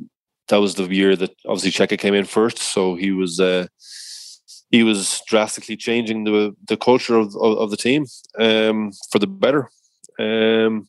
[0.48, 3.40] that was the year that obviously Cheika came in first, so he was.
[3.40, 3.68] Uh,
[4.74, 8.06] he was drastically changing the the culture of of, of the team
[8.40, 9.70] um, for the better.
[10.20, 10.88] Um,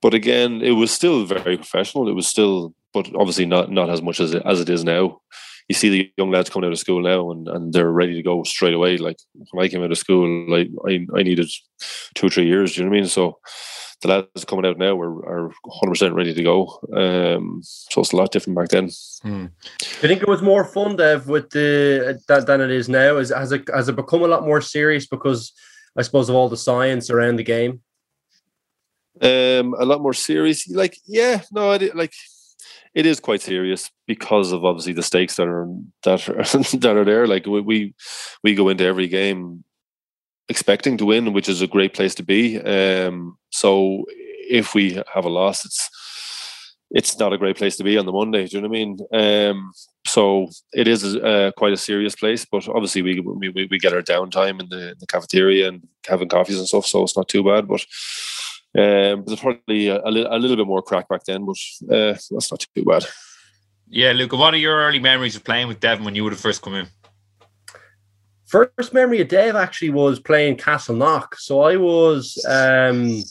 [0.00, 2.08] but again, it was still very professional.
[2.08, 5.20] It was still, but obviously not not as much as it, as it is now.
[5.68, 8.22] You see the young lads coming out of school now, and, and they're ready to
[8.22, 8.96] go straight away.
[8.96, 9.18] Like
[9.50, 11.50] when I came out of school, like I, I needed
[12.14, 12.74] two or three years.
[12.74, 13.08] Do you know what I mean?
[13.08, 13.38] So
[14.02, 15.52] the lads coming out now are, are
[15.84, 16.80] 100% ready to go.
[16.94, 18.90] Um, so it's a lot different back then.
[19.22, 19.46] Hmm.
[20.02, 23.18] I think it was more fun, Dev, with the that, than it is now.
[23.18, 25.52] Is has it has it become a lot more serious because
[25.96, 27.82] I suppose of all the science around the game?
[29.20, 30.66] Um, a lot more serious.
[30.68, 32.14] Like, yeah, no, I like
[32.94, 35.68] it is quite serious because of obviously the stakes that are
[36.04, 36.42] that are
[36.78, 37.26] that are there.
[37.26, 37.94] Like we we,
[38.42, 39.64] we go into every game
[40.50, 42.60] expecting to win, which is a great place to be.
[42.60, 44.04] Um, so
[44.50, 45.88] if we have a loss, it's
[46.92, 48.46] it's not a great place to be on the Monday.
[48.46, 48.98] Do you know what I mean?
[49.12, 49.72] Um,
[50.04, 54.02] so it is uh, quite a serious place, but obviously we we, we get our
[54.02, 57.44] downtime in the, in the cafeteria and having coffees and stuff, so it's not too
[57.44, 57.68] bad.
[57.68, 57.82] But
[58.76, 61.56] um, there's probably a, a, little bit more crack back then, but
[61.94, 63.04] uh, that's not too bad.
[63.88, 66.40] Yeah, Luca, what are your early memories of playing with Devin when you would have
[66.40, 66.86] first come in?
[68.50, 71.36] First memory of Dev actually was playing Castleknock.
[71.36, 73.22] So I was, um,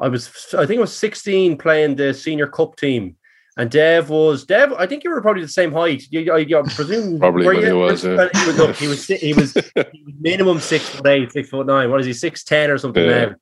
[0.00, 0.28] I was,
[0.58, 3.14] I think I was 16 playing the senior cup team,
[3.56, 4.72] and Dev was Dev.
[4.72, 6.02] I think you were probably the same height.
[6.10, 8.02] You, I, I presume probably were he was.
[8.02, 8.74] He was up.
[8.74, 11.88] He was he was, he was minimum six foot eight, six foot nine.
[11.88, 12.12] What is he?
[12.12, 13.26] Six ten or something yeah.
[13.26, 13.34] now.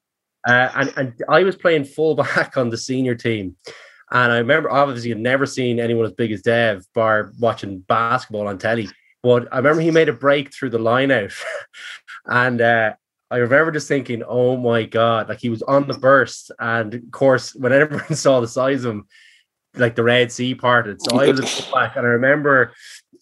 [0.47, 3.57] Uh, and and I was playing fullback on the senior team.
[4.11, 8.47] And I remember, obviously, I've never seen anyone as big as Dev, bar watching basketball
[8.47, 8.89] on telly.
[9.27, 11.33] But I remember he made a break through the line out.
[12.27, 12.95] and uh,
[13.29, 16.53] I remember just thinking, oh my God, like he was on the burst.
[16.61, 19.09] And of course, when everyone saw the size of him,
[19.75, 21.03] like the Red Sea parted.
[21.03, 22.73] So I was back and I remember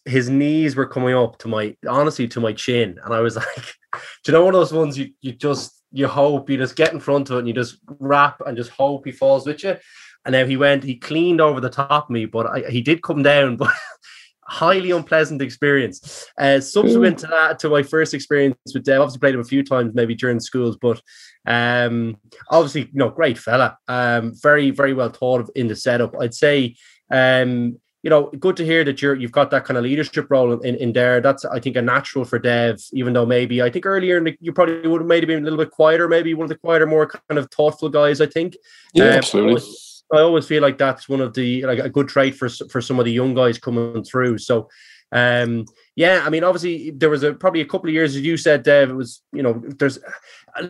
[0.04, 2.98] his knees were coming up to my, honestly, to my chin.
[3.02, 6.06] And I was like, do you know one of those ones you, you just, you
[6.06, 9.06] hope you just get in front of it and you just wrap and just hope
[9.06, 9.78] he falls with you.
[10.26, 13.02] And now he went, he cleaned over the top of me, but I, he did
[13.02, 13.72] come down, but
[14.46, 16.26] highly unpleasant experience.
[16.38, 19.62] Uh, subsequent to that, to my first experience with Dev, obviously played him a few
[19.62, 21.00] times, maybe during schools, but
[21.46, 22.16] um,
[22.50, 23.78] obviously, you know, great fella.
[23.88, 26.14] Um, very, very well thought of in the setup.
[26.20, 26.76] I'd say,
[27.10, 30.60] um, you know, good to hear that you're you've got that kind of leadership role
[30.60, 31.22] in, in there.
[31.22, 34.52] That's I think a natural for Dev, even though maybe I think earlier the, you
[34.52, 37.06] probably would have maybe been a little bit quieter, maybe one of the quieter, more
[37.08, 38.20] kind of thoughtful guys.
[38.20, 38.58] I think.
[38.92, 39.62] Yeah, um, absolutely.
[40.12, 42.98] I always feel like that's one of the like a good trait for for some
[42.98, 44.38] of the young guys coming through.
[44.38, 44.68] So,
[45.12, 45.64] um,
[45.96, 48.62] yeah, I mean, obviously there was a probably a couple of years, as you said,
[48.62, 48.90] Dev.
[48.90, 49.98] It was you know, there's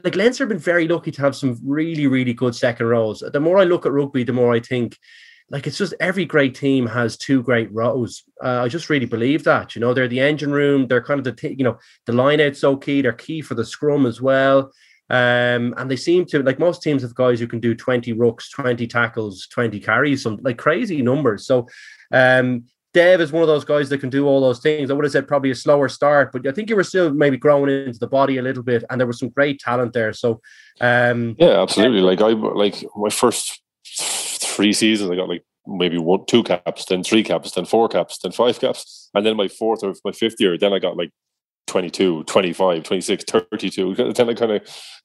[0.03, 3.23] like Leinster have been very lucky to have some really really good second rows.
[3.33, 4.99] The more I look at rugby, the more I think
[5.51, 8.25] like it's just every great team has two great rows.
[8.43, 9.75] Uh, I just really believe that.
[9.75, 10.87] You know, they're the engine room.
[10.87, 13.03] They're kind of the t- you know the line out so key.
[13.03, 14.73] They're key for the scrum as well.
[15.11, 18.51] Um, and they seem to like most teams have guys who can do 20 rucks,
[18.51, 21.47] 20 tackles, 20 carries, some like crazy numbers.
[21.47, 21.69] So
[22.11, 22.65] um
[22.95, 24.89] Dev is one of those guys that can do all those things.
[24.89, 27.37] I would have said probably a slower start, but I think you were still maybe
[27.37, 30.13] growing into the body a little bit, and there was some great talent there.
[30.13, 30.41] So,
[30.81, 32.01] um, yeah, absolutely.
[32.01, 37.03] Like I like my first three seasons, I got like maybe one, two caps, then
[37.03, 40.37] three caps, then four caps, then five caps, and then my fourth or my fifth
[40.39, 41.11] year, then I got like
[41.75, 43.95] 22, 25, 26, 32.
[43.97, 44.63] Then I kind of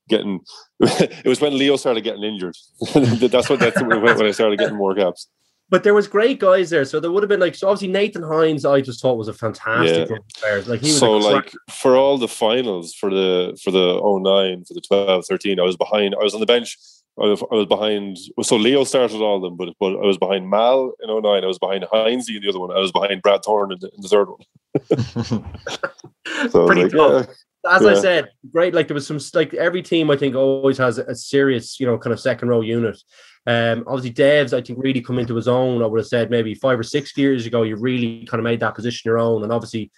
[0.08, 0.40] getting,
[0.80, 2.56] it was when Leo started getting injured.
[2.94, 5.28] that's what that's when I started getting more caps.
[5.72, 7.70] But there was great guys there, so there would have been like so.
[7.70, 10.18] Obviously, Nathan Hines, I just thought was a fantastic Yeah.
[10.38, 10.62] player.
[10.62, 14.76] Like he was so like for all the finals for the for the 09 for
[14.76, 16.78] the 12 13 i was behind i was on the bench
[17.22, 20.18] i was, I was behind so leo started all of them but but i was
[20.18, 23.22] behind mal in 09 i was behind Hines in the other one i was behind
[23.22, 24.40] brad thorne in the, in the third one
[26.52, 27.28] so Pretty like, tough.
[27.66, 27.76] yeah.
[27.76, 28.74] as I said, great.
[28.74, 31.98] Like there was some like every team I think always has a serious, you know,
[31.98, 33.02] kind of second row unit.
[33.48, 35.82] Um, obviously Devs, I think, really come into his own.
[35.82, 38.60] I would have said maybe five or six years ago, you really kind of made
[38.60, 39.92] that position your own, and obviously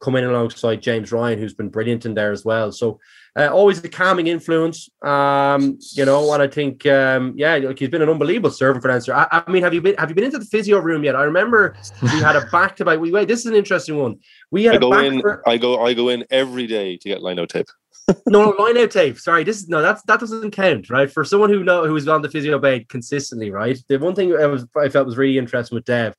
[0.00, 2.70] come in alongside James Ryan, who's been brilliant in there as well.
[2.70, 3.00] So
[3.38, 6.32] uh, always a calming influence, um, you know.
[6.32, 9.14] And I think, um, yeah, like he's been an unbelievable servant for Leinster.
[9.14, 11.14] I, I mean, have you been have you been into the physio room yet?
[11.14, 12.98] I remember we had a back to back.
[13.00, 14.16] Wait, this is an interesting one.
[14.50, 16.96] We had I a go back in for- i go i go in every day
[16.96, 17.68] to get line out tape
[18.26, 19.18] no, no, line out tape.
[19.18, 21.10] Sorry, this is no, that's that doesn't count, right?
[21.10, 23.78] For someone who know who's on the physio bed consistently, right?
[23.88, 26.14] The one thing I was I felt was really interesting with Dev,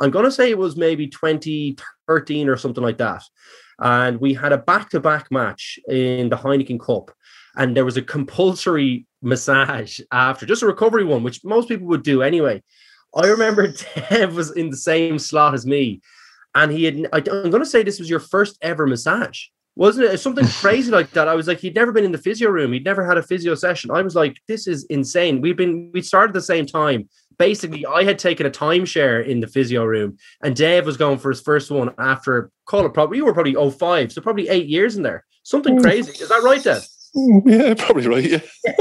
[0.00, 3.22] I'm gonna say it was maybe 2013 or something like that,
[3.78, 7.10] and we had a back-to-back match in the Heineken Cup,
[7.56, 12.02] and there was a compulsory massage after, just a recovery one, which most people would
[12.02, 12.62] do anyway.
[13.14, 13.72] I remember
[14.10, 16.00] Dev was in the same slot as me,
[16.54, 17.06] and he had.
[17.12, 21.10] I, I'm gonna say this was your first ever massage wasn't it something crazy like
[21.12, 21.28] that?
[21.28, 22.72] I was like, he'd never been in the physio room.
[22.72, 23.90] He'd never had a physio session.
[23.90, 25.40] I was like, this is insane.
[25.40, 27.08] We've been we started at the same time.
[27.38, 31.30] Basically, I had taken a timeshare in the physio room, and Dave was going for
[31.30, 34.96] his first one after call it probably you were probably 05, so probably eight years
[34.96, 35.24] in there.
[35.42, 36.12] Something crazy.
[36.22, 36.82] Is that right, Dave?
[37.14, 38.24] Yeah, probably right.
[38.24, 38.40] Yeah.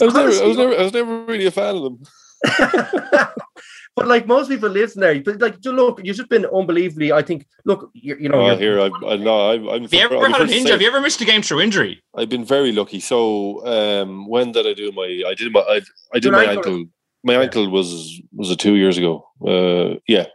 [0.00, 2.02] I was never, I was never, I was never really a fan of them.
[3.96, 7.12] but like most people live in there, but like, look, you've just been unbelievably.
[7.12, 9.50] I think, look, you, you know, oh, here I, I know.
[9.50, 10.72] I'm, I'm have you ever had an injury?
[10.72, 12.02] Have you ever missed a game through injury?
[12.14, 13.00] I've been very lucky.
[13.00, 15.22] So, um, when did I do my?
[15.26, 15.60] I did my.
[15.60, 15.80] I,
[16.12, 16.86] I did my ankle.
[17.24, 19.26] My ankle was was it two years ago?
[19.44, 20.26] Uh, yeah,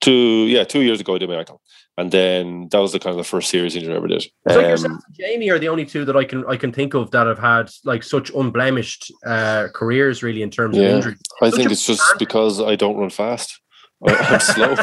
[0.00, 0.46] two.
[0.46, 1.62] Yeah, two years ago I did my ankle,
[1.96, 4.22] and then that was the kind of the first serious injury I ever did.
[4.48, 6.94] So um, yourself and Jamie are the only two that I can I can think
[6.94, 11.16] of that have had like such unblemished uh, careers, really, in terms yeah, of injury.
[11.42, 13.60] I think it's just because I don't run fast.
[14.06, 14.74] I'm slow.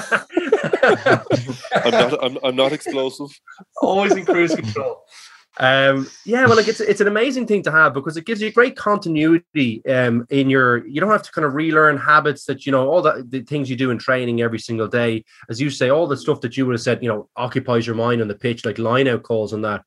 [1.74, 2.24] I'm not.
[2.24, 3.30] I'm, I'm not explosive.
[3.82, 5.04] Always in cruise control.
[5.60, 8.52] Um, yeah, well, like it's it's an amazing thing to have because it gives you
[8.52, 10.86] great continuity um, in your.
[10.88, 13.76] You don't have to kind of relearn habits that you know all the things you
[13.76, 15.26] do in training every single day.
[15.50, 17.96] As you say, all the stuff that you would have said, you know, occupies your
[17.96, 19.84] mind on the pitch, like line out calls and that.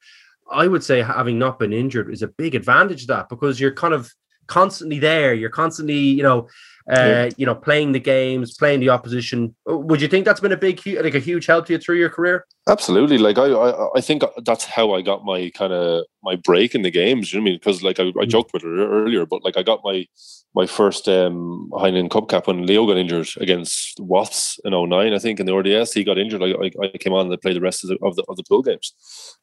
[0.53, 3.95] I would say having not been injured is a big advantage that because you're kind
[3.95, 4.13] of
[4.47, 5.35] constantly there.
[5.35, 6.49] You're constantly, you know,
[6.91, 7.31] uh, yeah.
[7.37, 9.55] you know, playing the games, playing the opposition.
[9.67, 12.11] Would you think that's been a big, like a huge help to you through your
[12.11, 12.45] career?
[12.69, 13.19] Absolutely.
[13.19, 16.83] Like I, I, I think that's how I got my kind of my break in
[16.83, 17.33] the games.
[17.33, 17.59] You know what I mean?
[17.59, 18.29] Because like I, I mm.
[18.29, 20.07] joked with her earlier, but like I got my
[20.55, 21.71] my first um
[22.11, 25.93] Cup cap when Leo got injured against Wasps in 09, I think, in the RDS.
[25.93, 26.43] He got injured.
[26.43, 28.45] I, I, I came on and played the rest of the of the, of the
[28.45, 28.95] pool games.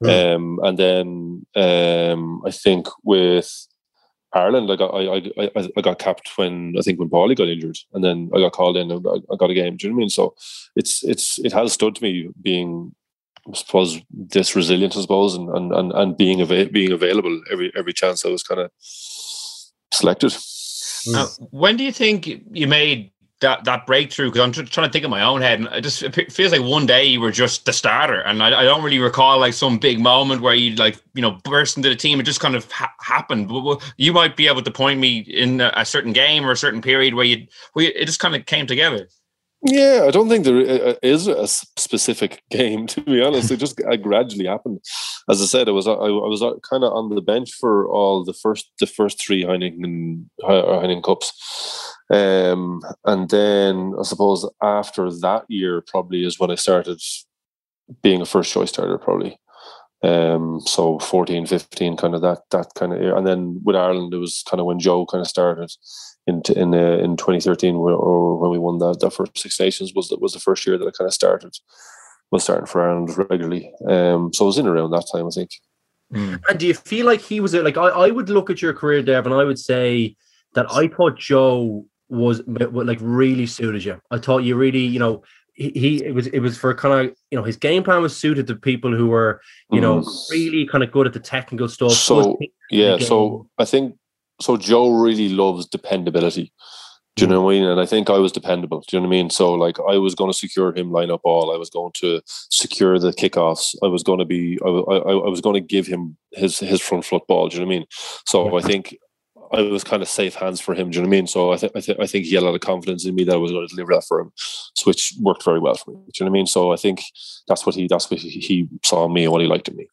[0.04, 0.36] Mm.
[0.36, 3.68] Um, and then um, I think with
[4.34, 7.78] Ireland, I got I, I I got capped when I think when Paulie got injured,
[7.94, 9.76] and then I got called in I got a game.
[9.76, 10.10] Do you know what I mean?
[10.10, 10.36] So
[10.76, 12.96] it's it's it has stood to me being
[13.48, 17.72] I suppose this resilient, I suppose, and and and, and being av- being available every
[17.76, 18.72] every chance I was kind of
[19.92, 20.36] selected.
[21.14, 24.94] Uh, when do you think you made that that breakthrough because I'm tr- trying to
[24.94, 27.32] think in my own head, and it just it feels like one day you were
[27.32, 30.76] just the starter, and I, I, don't really recall like some big moment where you
[30.76, 32.20] like you know burst into the team.
[32.20, 33.52] It just kind of ha- happened.
[33.98, 36.82] You might be able to point me in a, a, certain game or a certain
[36.82, 39.08] period where you where it just kind of came together.
[39.64, 43.52] Yeah, I don't think there uh, is a specific game to be honest.
[43.52, 44.80] It just uh, gradually happened.
[45.30, 48.24] As I said, I was uh, I, was kind of on the bench for all
[48.24, 55.46] the first the first three Heineken Heineken Cups, um, and then I suppose after that
[55.48, 57.02] year probably is when I started
[58.02, 59.38] being a first choice starter probably.
[60.04, 64.14] Um, so 14, 15, kind of that that kind of year, and then with Ireland,
[64.14, 65.72] it was kind of when Joe kind of started
[66.28, 70.12] in in uh, in 2013 or when we won that that first Six Nations was
[70.20, 71.56] was the first year that I kind of started
[72.32, 73.72] was starting for Ireland regularly.
[73.88, 75.52] Um, so I was in around that time, I think.
[76.12, 76.42] Mm.
[76.50, 79.04] And do you feel like he was like I, I would look at your career,
[79.04, 80.16] Dev, and I would say
[80.56, 84.00] that I thought Joe was like really suited you.
[84.12, 87.16] I thought you really, you know, he, he it was it was for kind of
[87.30, 89.84] you know his game plan was suited to people who were you mm.
[89.84, 91.94] know really kind of good at the technical stuff.
[91.94, 92.38] So
[92.70, 93.98] yeah, so I think
[94.42, 96.52] so Joe really loves dependability.
[97.18, 97.64] Do you know what I mean?
[97.66, 98.84] And I think I was dependable.
[98.88, 99.30] Do you know what I mean?
[99.30, 101.54] So like I was going to secure him line up all.
[101.54, 103.76] I was going to secure the kickoffs.
[103.84, 104.58] I was going to be.
[104.66, 107.50] I, I, I was going to give him his his front foot ball.
[107.50, 107.88] Do you know what I mean?
[108.26, 108.98] So I think
[109.54, 110.90] I was kind of safe hands for him.
[110.90, 111.28] Do you know what I mean?
[111.28, 113.24] So I think I think I think he had a lot of confidence in me
[113.26, 115.92] that I was going to deliver that for him, so which worked very well for
[115.92, 115.98] me.
[115.98, 116.48] Do you know what I mean?
[116.48, 117.04] So I think
[117.48, 119.88] that's what he that's what he, saw in me and what he liked in me.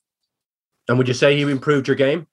[0.89, 2.27] And would you say he improved your game?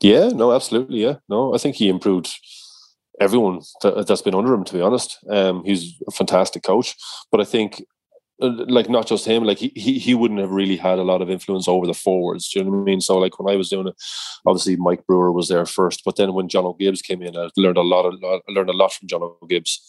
[0.00, 1.02] Yeah, no, absolutely.
[1.02, 2.32] Yeah, no, I think he improved
[3.20, 4.64] everyone that, has been under him.
[4.64, 6.96] To be honest, um, he's a fantastic coach.
[7.30, 7.82] But I think,
[8.48, 11.30] like, not just him, like he, he he wouldn't have really had a lot of
[11.30, 12.48] influence over the forwards.
[12.48, 13.00] Do you know what I mean?
[13.00, 13.94] So, like when I was doing it,
[14.46, 17.78] obviously Mike Brewer was there first, but then when Jono Gibbes came in, I learned
[17.78, 18.04] a lot.
[18.06, 19.80] Of, I learned a lot from Jono Gibbes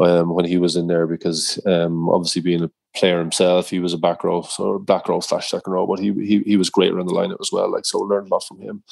[0.00, 3.94] um, when he was in there because um, obviously being a player himself, he was
[3.94, 6.92] a back row, so back row slash second row, but he he, he was great
[6.92, 7.70] around the lineup as well.
[7.70, 8.82] Like so, learned a lot from him.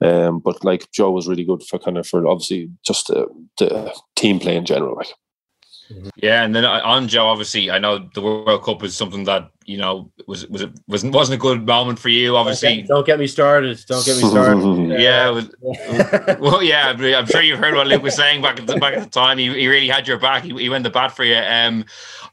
[0.00, 3.26] Um, but like Joe was really good for kind of for obviously just the,
[3.58, 4.96] the team play in general.
[4.96, 5.14] Like
[6.16, 9.78] yeah, and then on Joe, obviously, I know the World Cup was something that you
[9.78, 12.36] know, was was it wasn't wasn't a good moment for you.
[12.36, 13.78] Obviously, don't get me started.
[13.86, 15.00] Don't get me started.
[15.00, 15.50] yeah, was,
[16.40, 19.04] well, yeah, I'm sure you've heard what Luke was saying back at the, back at
[19.04, 19.38] the time.
[19.38, 20.44] He, he really had your back.
[20.44, 21.36] He, he went the bat for you.
[21.36, 21.84] Um,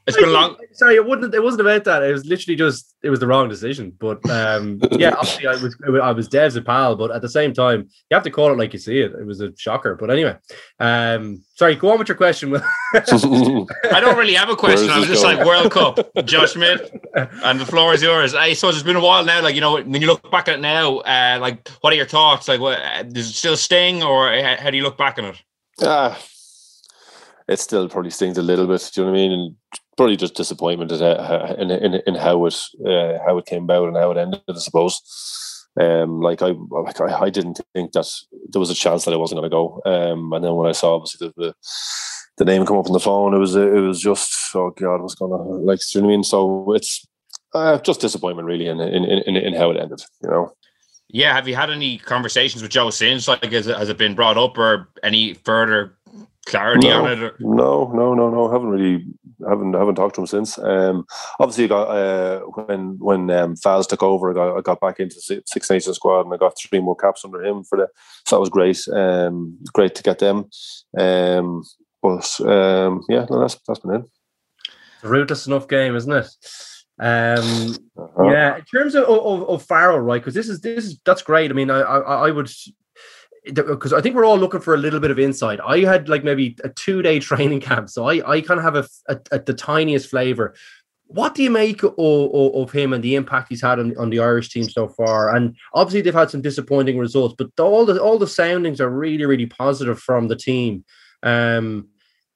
[0.06, 0.56] it's been a long.
[0.72, 1.34] Sorry, it wouldn't.
[1.34, 2.02] It wasn't about that.
[2.02, 2.94] It was literally just.
[3.02, 3.92] It was the wrong decision.
[3.98, 5.76] But um, yeah, obviously, I was.
[6.02, 8.58] I was Dev's a pal, but at the same time, you have to call it
[8.58, 9.12] like you see it.
[9.12, 9.94] It was a shocker.
[9.94, 10.36] But anyway,
[10.78, 11.76] um, sorry.
[11.76, 12.54] Go on with your question.
[12.94, 14.90] I don't really have a question.
[14.90, 15.38] I was just going?
[15.38, 16.90] like World Cup, Joe Schmidt,
[17.44, 18.34] and the floor is yours.
[18.34, 19.42] I suppose it's been a while now.
[19.42, 22.06] Like you know, when you look back at it now, uh, like what are your
[22.06, 22.48] thoughts?
[22.48, 22.78] Like, what
[23.12, 25.42] does it still sting, or how do you look back on it?
[25.82, 26.18] Ah, uh,
[27.48, 28.90] it still probably stings a little bit.
[28.94, 29.32] Do you know what I mean?
[29.32, 29.56] And
[29.96, 32.56] probably just disappointment in in, in how it
[32.86, 34.40] uh, how it came about and how it ended.
[34.48, 35.00] I suppose.
[35.80, 38.10] Um, like I like I, I, didn't think that
[38.48, 39.80] there was a chance that I wasn't going to go.
[39.86, 41.54] Um, and then when I saw obviously the, the,
[42.38, 45.14] the name come up on the phone, it was it was just oh god, what's
[45.14, 45.64] going on?
[45.64, 46.24] Like, do you know what I mean?
[46.24, 47.06] So it's
[47.54, 50.00] uh, just disappointment really in, in in in how it ended.
[50.22, 50.52] You know.
[51.12, 53.26] Yeah, have you had any conversations with Joe since?
[53.26, 55.98] Like, has it, has it been brought up or any further
[56.46, 57.22] clarity no, on it?
[57.22, 57.36] Or?
[57.40, 58.48] No, no, no, no.
[58.48, 59.04] Haven't really,
[59.48, 60.56] haven't, haven't talked to him since.
[60.58, 61.04] Um,
[61.40, 65.00] obviously, I got uh, when when um, Faz took over, I got, I got back
[65.00, 67.88] into the Six Nations squad, and I got three more caps under him for the.
[68.26, 68.78] So that was great.
[68.92, 70.48] Um, great to get them.
[70.96, 71.64] Um,
[72.02, 74.04] but um, yeah, no, that's that's been it.
[75.02, 76.28] Rootless enough game, isn't it?
[77.00, 78.24] Um, uh-huh.
[78.24, 80.20] Yeah, in terms of, of, of Farrell, right?
[80.20, 81.50] Because this is this is that's great.
[81.50, 82.50] I mean, I I, I would
[83.44, 85.60] because I think we're all looking for a little bit of insight.
[85.66, 88.76] I had like maybe a two day training camp, so I, I kind of have
[88.76, 90.54] a, a, a, the tiniest flavor.
[91.06, 94.10] What do you make of, of, of, him and the impact he's had on, on
[94.10, 95.34] the Irish team so far?
[95.34, 99.24] And obviously they've had some disappointing results, but all the all the soundings are really
[99.24, 100.84] really positive from the team.
[101.22, 101.88] Um,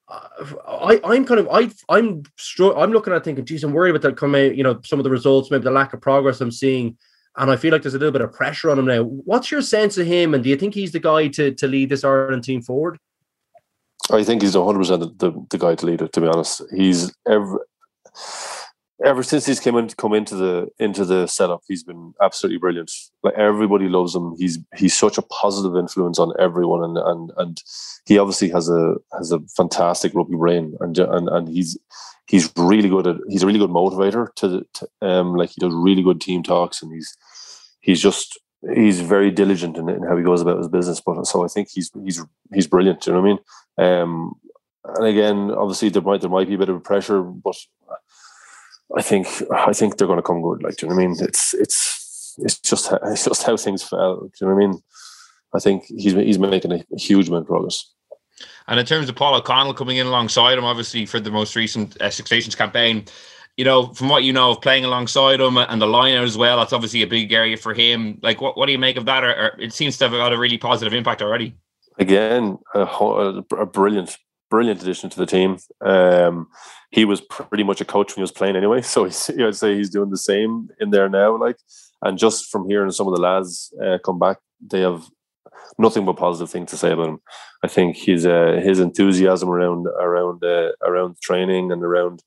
[0.09, 4.17] I, I'm kind of I I'm I'm looking at thinking, geez, I'm worried about that
[4.17, 4.55] coming.
[4.55, 6.97] You know, some of the results, maybe the lack of progress I'm seeing
[7.37, 9.03] and I feel like there's a little bit of pressure on him now.
[9.03, 11.89] What's your sense of him, and do you think he's the guy to to lead
[11.89, 12.99] this Ireland team forward?
[14.11, 16.13] I think he's 100 percent the the guy to lead it.
[16.13, 17.67] To be honest, he's ever
[19.05, 22.91] ever since he's come in, come into the into the setup, he's been absolutely brilliant.
[23.23, 24.35] Like everybody loves him.
[24.39, 27.63] He's he's such a positive influence on everyone, and and and
[28.07, 31.79] he obviously has a has a fantastic rugby brain, and and and he's
[32.27, 35.75] he's really good at he's a really good motivator to, to um like he does
[35.75, 37.17] really good team talks and he's
[37.81, 38.41] he's just
[38.75, 41.69] he's very diligent in, in, how he goes about his business but so I think
[41.71, 43.29] he's he's he's brilliant you know what
[43.79, 44.35] I mean um
[44.85, 47.57] and again obviously there might there might be a bit of a pressure but
[48.97, 51.07] I think I think they're going to come good like do you know what I
[51.07, 54.67] mean it's it's it's just it's just how things fell do you know what I
[54.67, 54.83] mean
[55.55, 57.95] I think he's he's making a huge amount of progress
[58.67, 62.01] and in terms of Paul O'Connell coming in alongside him, obviously for the most recent
[62.01, 63.05] uh, Six Nations campaign,
[63.57, 66.59] you know, from what you know of playing alongside him and the line as well,
[66.59, 68.19] that's obviously a big area for him.
[68.23, 69.23] Like, what, what do you make of that?
[69.23, 71.55] Or, or it seems to have got a really positive impact already.
[71.99, 72.81] Again, a,
[73.57, 74.17] a brilliant,
[74.51, 75.59] brilliant addition to the team.
[75.81, 76.49] Um,
[76.91, 79.91] he was pretty much a coach when he was playing anyway, so I'd say he's
[79.91, 81.37] doing the same in there now.
[81.37, 81.57] Like,
[82.03, 85.05] and just from hearing some of the lads uh, come back, they have
[85.79, 87.21] nothing but positive things to say about him.
[87.63, 92.23] I think his uh, his enthusiasm around around uh, around training and around.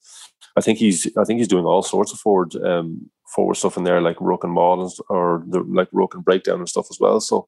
[0.55, 3.83] I think he's I think he's doing all sorts of forward um, forward stuff in
[3.83, 7.19] there, like ruck and and, or the like ruck and breakdown and stuff as well.
[7.19, 7.47] So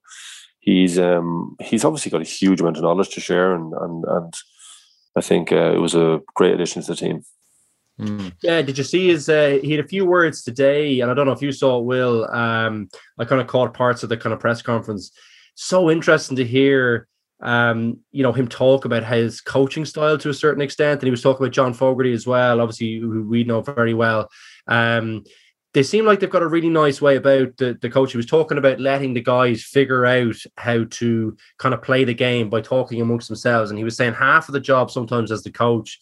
[0.60, 4.34] he's um, he's obviously got a huge amount of knowledge to share, and and and
[5.16, 7.22] I think uh, it was a great addition to the team.
[8.00, 8.32] Mm.
[8.42, 9.28] Yeah, did you see his?
[9.28, 11.84] Uh, he had a few words today, and I don't know if you saw it,
[11.84, 12.30] Will.
[12.30, 12.88] Um,
[13.18, 15.12] I kind of caught parts of the kind of press conference
[15.54, 17.08] so interesting to hear
[17.42, 21.00] um, you know, him talk about his coaching style to a certain extent.
[21.00, 24.28] And he was talking about John Fogarty as well, obviously, who we know very well.
[24.66, 25.24] Um,
[25.72, 28.10] they seem like they've got a really nice way about the, the coach.
[28.10, 32.14] He was talking about letting the guys figure out how to kind of play the
[32.14, 33.70] game by talking amongst themselves.
[33.70, 36.00] And he was saying half of the job sometimes as the coach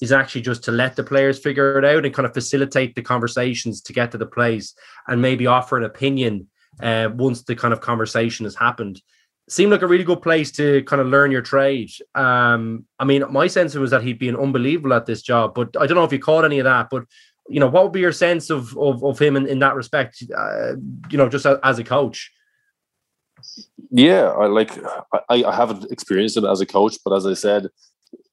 [0.00, 3.02] is actually just to let the players figure it out and kind of facilitate the
[3.02, 4.74] conversations to get to the place
[5.06, 6.48] and maybe offer an opinion
[6.80, 9.00] uh, once the kind of conversation has happened.
[9.48, 11.90] Seemed like a really good place to kind of learn your trade.
[12.14, 15.76] Um, I mean, my sense was that he'd be an unbelievable at this job, but
[15.78, 16.88] I don't know if you caught any of that.
[16.90, 17.04] But
[17.48, 20.22] you know, what would be your sense of of, of him in, in that respect?
[20.36, 20.74] Uh,
[21.10, 22.30] you know, just as, as a coach.
[23.90, 24.70] Yeah, I like.
[25.28, 27.68] I, I haven't experienced him as a coach, but as I said,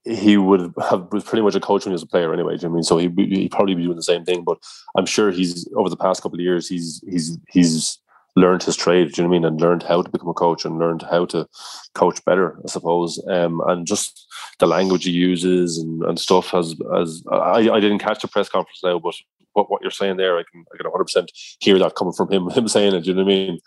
[0.04, 2.58] he would have was pretty much a coach when he was a player anyway.
[2.64, 4.44] I mean, so he he probably be doing the same thing.
[4.44, 4.58] But
[4.98, 8.00] I'm sure he's over the past couple of years he's he's he's
[8.36, 10.34] learned his trade, do you know what I mean, and learned how to become a
[10.34, 11.48] coach and learned how to
[11.96, 13.22] coach better, I suppose.
[13.28, 14.28] Um, and just
[14.60, 18.50] the language he uses and, and stuff has as I, I didn't catch the press
[18.50, 19.16] conference now, but
[19.54, 22.32] what, what you're saying there, I can I can 100 percent hear that coming from
[22.32, 23.02] him him saying it.
[23.02, 23.60] Do you know what I mean?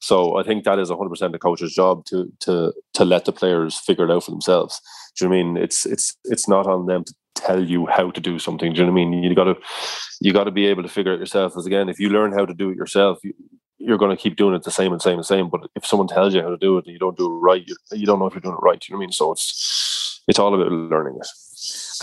[0.00, 3.32] So I think that is 100 percent the coach's job to to to let the
[3.32, 4.80] players figure it out for themselves.
[5.16, 5.56] Do you know what I mean?
[5.56, 8.72] It's it's it's not on them to tell you how to do something.
[8.72, 9.22] Do you know what I mean?
[9.22, 9.56] You got to
[10.20, 11.56] you got to be able to figure it yourself.
[11.56, 13.32] As again, if you learn how to do it yourself, you,
[13.84, 15.48] you're going to keep doing it the same and same and same.
[15.48, 17.66] But if someone tells you how to do it and you don't do it right,
[17.66, 18.82] you, you don't know if you're doing it right.
[18.88, 19.12] You know what I mean?
[19.12, 21.26] So it's it's all about learning it.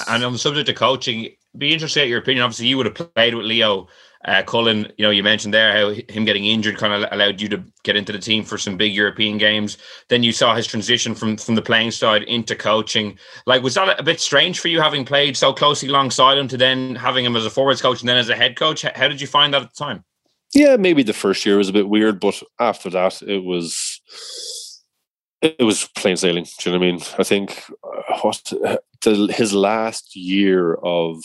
[0.07, 2.43] And on the subject of coaching, be interested at your opinion.
[2.43, 3.87] Obviously, you would have played with Leo
[4.25, 4.91] uh, Cullen.
[4.97, 7.95] You know, you mentioned there how him getting injured kind of allowed you to get
[7.95, 9.77] into the team for some big European games.
[10.09, 13.17] Then you saw his transition from from the playing side into coaching.
[13.45, 16.57] Like, was that a bit strange for you having played so closely alongside him to
[16.57, 18.81] then having him as a forwards coach and then as a head coach?
[18.81, 20.03] How did you find that at the time?
[20.53, 24.01] Yeah, maybe the first year was a bit weird, but after that, it was
[25.41, 26.43] it was plain sailing.
[26.43, 27.01] Do you know what I mean?
[27.17, 28.51] I think uh, what
[29.03, 31.23] the, his last year of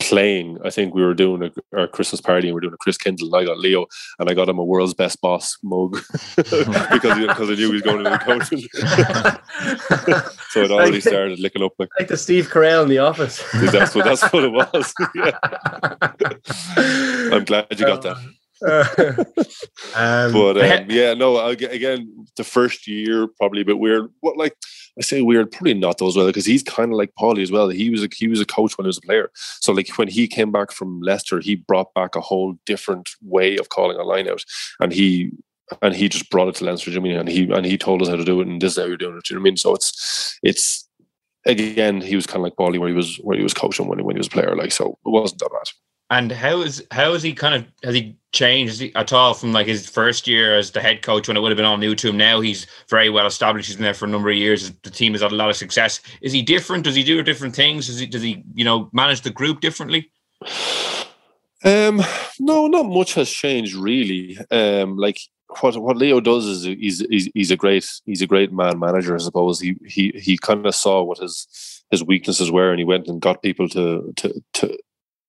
[0.00, 2.84] playing, I think we were doing a, our Christmas party and we are doing a
[2.84, 3.86] Christkindl, and I got Leo,
[4.18, 5.92] and I got him a world's best boss mug
[6.36, 8.60] because because I knew he was going to the coaching.
[10.50, 13.44] so it already started licking up like, like the Steve Carell in the office.
[13.72, 14.92] that's what that's what it was.
[17.32, 18.16] I'm glad you got that.
[19.94, 21.38] um, but um, yeah, no.
[21.46, 24.10] Again, the first year probably a bit weird.
[24.20, 24.56] What like
[24.98, 27.68] I say weird, probably not those well because he's kind of like Paulie as well.
[27.68, 29.30] He was a he was a coach when he was a player.
[29.34, 33.56] So like when he came back from Leicester, he brought back a whole different way
[33.58, 34.44] of calling a line out,
[34.80, 35.32] and he
[35.82, 38.16] and he just brought it to Leinster, Jimmy, and he and he told us how
[38.16, 39.28] to do it, and this is how you're doing it.
[39.28, 39.56] You know what I mean?
[39.56, 40.88] So it's it's
[41.46, 43.98] again, he was kind of like Paulie where he was where he was coaching when
[43.98, 44.56] he, when he was a player.
[44.56, 45.83] Like so, it wasn't that bad.
[46.14, 49.66] And how is how has he kind of has he changed at all from like
[49.66, 52.08] his first year as the head coach when it would have been all new to
[52.08, 52.16] him?
[52.16, 53.66] Now he's very well established.
[53.66, 54.70] He's been there for a number of years.
[54.84, 56.00] The team has had a lot of success.
[56.22, 56.84] Is he different?
[56.84, 57.88] Does he do different things?
[57.88, 60.12] Does he does he you know manage the group differently?
[61.64, 62.00] Um,
[62.38, 64.38] no, not much has changed really.
[64.52, 65.18] Um, like
[65.62, 69.16] what what Leo does is he's, he's he's a great he's a great man manager.
[69.16, 72.84] I suppose he he he kind of saw what his his weaknesses were, and he
[72.84, 74.78] went and got people to to to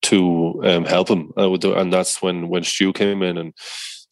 [0.06, 1.32] to um, help him.
[1.38, 3.54] Uh, and that's when when Stu came in and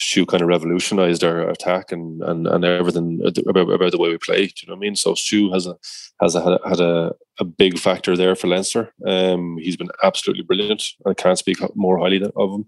[0.01, 4.17] Stu kind of revolutionized our attack and and, and everything about, about the way we
[4.17, 4.47] play.
[4.47, 4.95] Do you know what I mean?
[4.95, 5.77] So Stu has a
[6.21, 8.93] has a, had a, a big factor there for Leinster.
[9.05, 10.83] Um, he's been absolutely brilliant.
[11.05, 12.65] I can't speak more highly of him.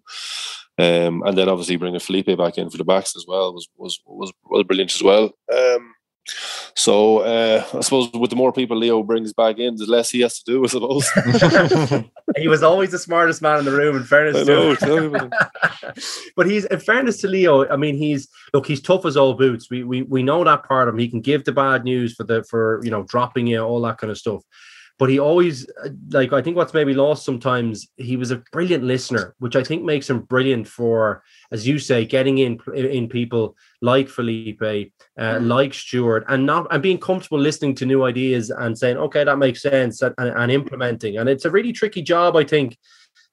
[0.77, 3.99] Um, and then obviously bringing Felipe back in for the backs as well was was
[4.05, 5.31] was, was brilliant as well.
[5.53, 5.94] Um,
[6.75, 10.19] so uh, I suppose with the more people Leo brings back in, the less he
[10.21, 10.63] has to do.
[10.63, 11.09] I suppose.
[12.37, 13.95] he was always the smartest man in the room.
[13.95, 15.29] In fairness, know, to
[16.35, 17.67] but he's in fairness to Leo.
[17.69, 19.69] I mean, he's look, he's tough as old boots.
[19.69, 20.99] We we we know that part of him.
[20.99, 23.97] He can give the bad news for the for you know dropping you all that
[23.97, 24.43] kind of stuff
[24.97, 25.67] but he always
[26.09, 29.83] like i think what's maybe lost sometimes he was a brilliant listener which i think
[29.83, 34.73] makes him brilliant for as you say getting in in people like felipe uh,
[35.17, 35.47] mm.
[35.47, 39.37] like stuart and not and being comfortable listening to new ideas and saying okay that
[39.37, 42.77] makes sense and, and implementing and it's a really tricky job i think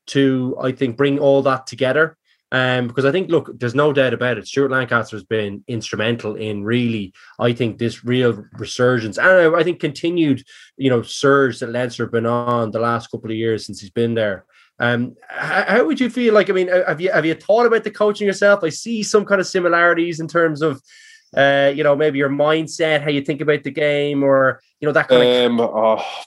[0.07, 2.17] to i think bring all that together
[2.53, 4.47] um, because I think, look, there's no doubt about it.
[4.47, 9.81] Stuart Lancaster has been instrumental in really, I think, this real resurgence, and I think
[9.81, 10.45] continued,
[10.77, 13.91] you know, surge that Leinster have been on the last couple of years since he's
[13.91, 14.45] been there.
[14.79, 16.35] Um, how, how, would you feel?
[16.35, 18.63] Like, I mean, have you have you thought about the coaching yourself?
[18.63, 20.83] I see some kind of similarities in terms of,
[21.35, 24.93] uh, you know, maybe your mindset, how you think about the game, or you know
[24.93, 25.71] that kind um, of.
[25.75, 26.23] Oh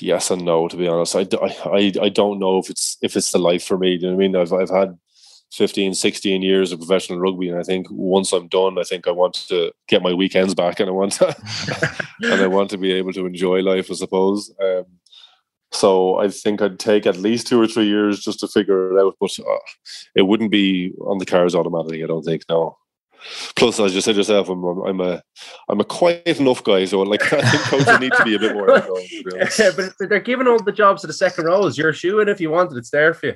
[0.00, 1.16] yes and no to be honest.
[1.16, 1.26] I,
[1.64, 4.24] I i don't know if it's if it's the life for me you know what
[4.24, 4.36] i mean?
[4.36, 4.98] I've, I've had
[5.52, 9.10] 15 16 years of professional rugby and i think once i'm done i think i
[9.10, 11.34] want to get my weekends back and i want to
[12.22, 14.52] and i want to be able to enjoy life i suppose.
[14.62, 14.84] Um,
[15.72, 19.00] so i think i'd take at least two or three years just to figure it
[19.00, 19.58] out but uh,
[20.14, 22.76] it wouldn't be on the cards automatically i don't think no
[23.56, 25.22] Plus, as you said yourself, I'm, I'm a
[25.68, 28.54] I'm a quiet enough guy, so like I think coaches need to be a bit
[28.54, 28.68] more.
[29.58, 31.76] yeah, but they're giving all the jobs to the second rows.
[31.76, 33.34] You're shooing if you want it; it's there for you.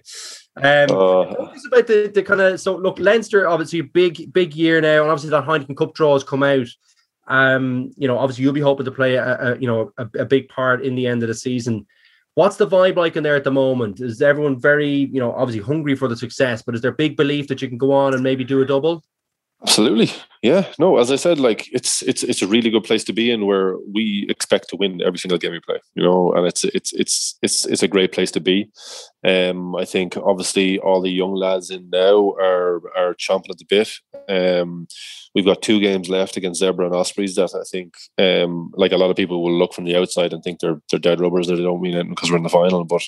[0.57, 1.23] Um, uh,
[1.67, 5.31] about the, the kind of so look, Leinster obviously big big year now, and obviously
[5.31, 6.69] that Heineken Cup draw has come out.
[7.27, 10.25] Um, you know, obviously you'll be hoping to play a, a you know a, a
[10.25, 11.87] big part in the end of the season.
[12.35, 14.01] What's the vibe like in there at the moment?
[14.01, 17.47] Is everyone very, you know, obviously hungry for the success, but is there big belief
[17.49, 19.05] that you can go on and maybe do a double?
[19.63, 20.11] Absolutely.
[20.43, 20.67] Yeah.
[20.77, 23.47] No, as I said, like it's it's it's a really good place to be in
[23.47, 26.93] where we expect to win every single game we play, you know, and it's it's
[26.93, 28.69] it's it's it's a great place to be.
[29.25, 33.67] Um I think obviously all the young lads in now are are chomping at the
[33.69, 33.91] bit.
[34.29, 34.89] Um
[35.33, 38.97] we've got two games left against Zebre and Ospreys that I think um like a
[38.99, 41.55] lot of people will look from the outside and think they're they're dead rubbers that
[41.57, 43.03] they don't mean it because we're in the final, but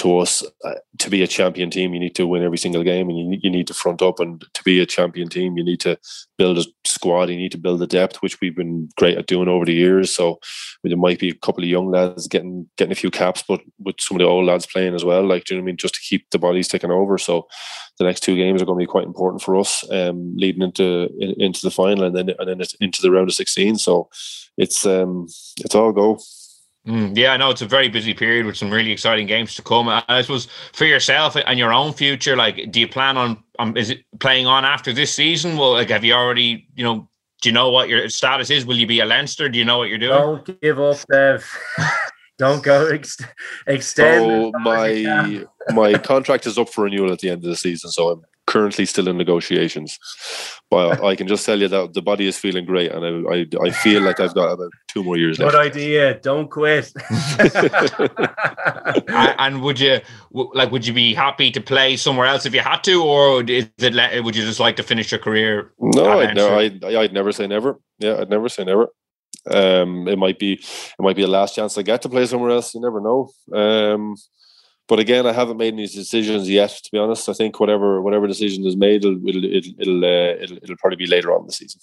[0.00, 3.08] to us, uh, to be a champion team, you need to win every single game,
[3.08, 4.18] and you, you need to front up.
[4.18, 5.98] And to be a champion team, you need to
[6.36, 7.28] build a squad.
[7.28, 10.14] You need to build a depth, which we've been great at doing over the years.
[10.14, 10.40] So
[10.82, 13.96] there might be a couple of young lads getting getting a few caps, but with
[13.98, 15.26] some of the old lads playing as well.
[15.26, 15.76] Like, do you know what I mean?
[15.76, 17.18] Just to keep the bodies taking over.
[17.18, 17.46] So
[17.98, 21.08] the next two games are going to be quite important for us, um, leading into
[21.18, 23.76] in, into the final and then and then into the round of sixteen.
[23.76, 24.08] So
[24.56, 25.26] it's um,
[25.64, 26.18] it's all go.
[26.86, 29.62] Mm, yeah, I know it's a very busy period with some really exciting games to
[29.62, 29.88] come.
[29.88, 33.76] And I suppose for yourself and your own future, like, do you plan on, um,
[33.76, 35.56] is it playing on after this season?
[35.58, 37.08] Well, like, have you already, you know,
[37.42, 38.64] do you know what your status is?
[38.64, 39.48] Will you be a Leinster?
[39.48, 40.18] Do you know what you're doing?
[40.18, 41.58] Don't give up, Dev.
[42.38, 43.18] Don't go ex-
[43.66, 44.24] extend.
[44.24, 48.08] Oh, my my contract is up for renewal at the end of the season, so
[48.08, 49.96] I'm currently still in negotiations.
[50.70, 53.46] But I can just tell you that the body is feeling great, and I I,
[53.66, 55.56] I feel like I've got about two more years Good left.
[55.56, 56.14] idea.
[56.20, 56.92] Don't quit.
[59.38, 60.00] and would you
[60.32, 60.70] like?
[60.72, 64.24] Would you be happy to play somewhere else if you had to, or is it?
[64.24, 65.72] Would you just like to finish your career?
[65.78, 67.80] No, I'd, never, I'd, I'd never say never.
[67.98, 68.88] Yeah, I'd never say never.
[69.50, 72.50] Um, it might be it might be a last chance I get to play somewhere
[72.50, 72.74] else.
[72.74, 73.30] You never know.
[73.54, 74.16] Um,
[74.90, 76.70] but again, I haven't made any decisions yet.
[76.70, 80.42] To be honest, I think whatever whatever decision is made, it'll it'll it'll, it'll, uh,
[80.42, 81.80] it'll, it'll probably be later on in the season.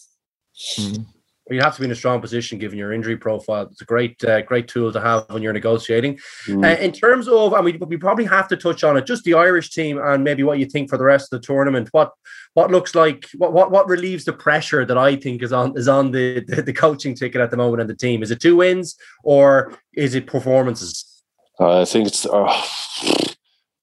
[0.77, 1.03] Mm-hmm.
[1.49, 3.69] Well, you have to be in a strong position given your injury profile.
[3.71, 6.19] It's a great, uh, great tool to have when you're negotiating.
[6.45, 6.65] Mm.
[6.65, 9.05] Uh, in terms of, I mean, we probably have to touch on it.
[9.05, 11.87] Just the Irish team and maybe what you think for the rest of the tournament.
[11.91, 12.11] What
[12.55, 15.87] what looks like what what, what relieves the pressure that I think is on is
[15.87, 18.21] on the, the the coaching ticket at the moment and the team.
[18.21, 21.16] Is it two wins or is it performances?
[21.59, 22.63] Uh, I think it's uh,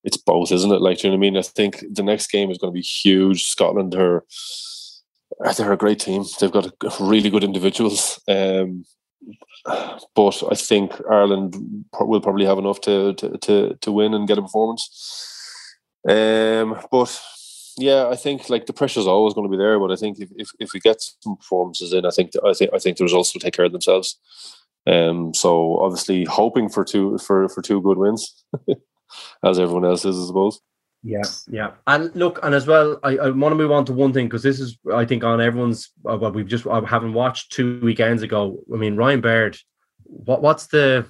[0.04, 0.80] it's both, isn't it?
[0.80, 1.36] Like, you know what I mean?
[1.36, 3.44] I think the next game is going to be huge.
[3.44, 4.24] Scotland are
[5.56, 6.24] they're a great team.
[6.38, 8.20] They've got really good individuals.
[8.28, 8.84] Um,
[10.14, 11.56] but I think Ireland
[11.98, 14.88] will probably have enough to to to, to win and get a performance.
[16.08, 17.20] Um, but
[17.78, 19.80] yeah, I think like the pressure is always going to be there.
[19.80, 22.70] But I think if, if, if we get some performances in, I think I think
[22.74, 24.18] I think the results will take care of themselves.
[24.86, 28.44] Um, so obviously hoping for two for for two good wins,
[29.44, 30.60] as everyone else is, I suppose.
[31.06, 34.14] Yeah, yeah, and look, and as well, I, I want to move on to one
[34.14, 35.90] thing because this is, I think, on everyone's.
[36.08, 38.58] Uh, what we've just, I haven't watched two weekends ago.
[38.72, 39.58] I mean, Ryan Baird.
[40.04, 41.06] What what's the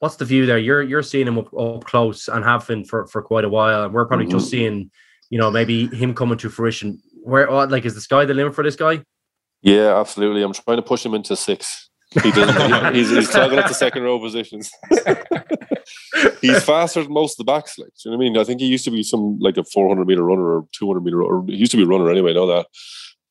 [0.00, 0.58] what's the view there?
[0.58, 3.84] You're you're seeing him up, up close and have been for for quite a while,
[3.84, 4.38] and we're probably mm-hmm.
[4.38, 4.90] just seeing,
[5.30, 7.00] you know, maybe him coming to fruition.
[7.22, 9.02] Where like is the sky the limit for this guy?
[9.62, 10.42] Yeah, absolutely.
[10.42, 11.88] I'm trying to push him into six.
[12.10, 12.94] He doesn't.
[12.94, 14.70] he's, he's clogging up the second row positions.
[16.40, 17.78] he's faster than most of the backs.
[17.78, 18.38] Like, you know what I mean?
[18.38, 21.22] I think he used to be some like a 400 meter runner or 200 meter,
[21.22, 22.30] or he used to be a runner anyway.
[22.30, 22.66] I know that,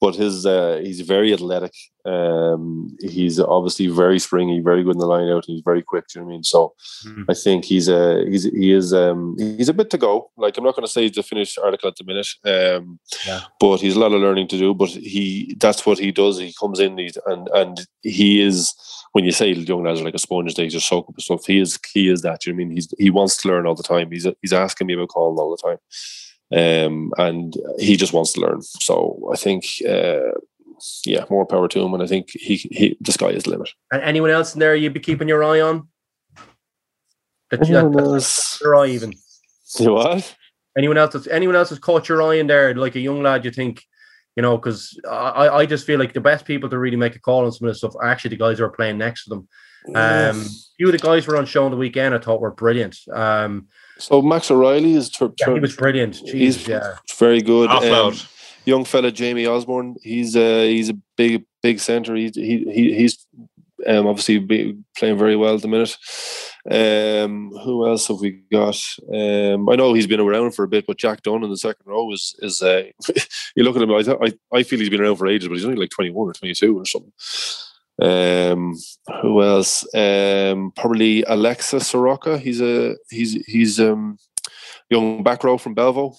[0.01, 1.73] but his uh, he's very athletic.
[2.05, 6.05] Um, he's obviously very springy, very good in the line out, and he's very quick.
[6.07, 6.43] Do you know what I mean?
[6.43, 6.73] So
[7.05, 7.23] mm-hmm.
[7.29, 10.31] I think he's a he's he is um, he's a bit to go.
[10.37, 13.41] Like I'm not going to say he's the finished article at the minute, um, yeah.
[13.59, 14.73] but he's a lot of learning to do.
[14.73, 16.37] But he that's what he does.
[16.37, 18.73] He comes in and and he is
[19.13, 21.45] when you say young lads are like a sponge, they just soak up stuff.
[21.45, 22.41] He is he is that.
[22.41, 24.11] Do You know I mean he's he wants to learn all the time.
[24.11, 25.77] He's he's asking me about calling all the time
[26.53, 28.61] um, and he just wants to learn.
[28.61, 30.31] So I think, uh,
[31.05, 31.93] yeah, more power to him.
[31.93, 33.69] And I think he, he the sky is the limit.
[33.91, 35.87] And anyone else in there you'd be keeping your eye on?
[37.51, 38.59] That, anyone that?
[38.61, 39.13] Your eye even.
[39.79, 40.35] You what?
[40.77, 41.13] Anyone else?
[41.13, 43.45] That's, anyone else has caught your eye in there, like a young lad?
[43.45, 43.83] You think,
[44.35, 47.19] you know, because I, I just feel like the best people to really make a
[47.19, 49.29] call on some of this stuff are actually the guys who are playing next to
[49.29, 49.47] them.
[49.95, 50.45] Um, a
[50.77, 52.15] few of the guys were on show on the weekend.
[52.15, 52.97] I thought were brilliant.
[53.13, 53.67] Um,
[53.97, 56.15] so Max O'Reilly is ter- ter- yeah, he was brilliant.
[56.15, 56.97] Jeez, he's yeah.
[57.17, 57.69] very good.
[57.69, 58.15] Um,
[58.65, 59.95] young fella Jamie Osborne.
[60.01, 62.15] He's uh, he's a big big centre.
[62.15, 63.25] He, he, he he's
[63.87, 64.39] um, obviously
[64.97, 65.95] playing very well at the minute.
[66.69, 68.79] Um, who else have we got?
[69.13, 71.85] Um, I know he's been around for a bit, but Jack Dunne in the second
[71.85, 72.83] row is is uh,
[73.55, 73.91] you look at him.
[73.91, 76.27] I, I I feel he's been around for ages, but he's only like twenty one
[76.29, 77.13] or twenty two or something.
[78.01, 78.75] Um,
[79.21, 79.85] who else?
[79.95, 82.37] Um, probably Alexa Soroka.
[82.37, 84.17] He's a he's he's um
[84.89, 86.15] young back row from Belvo.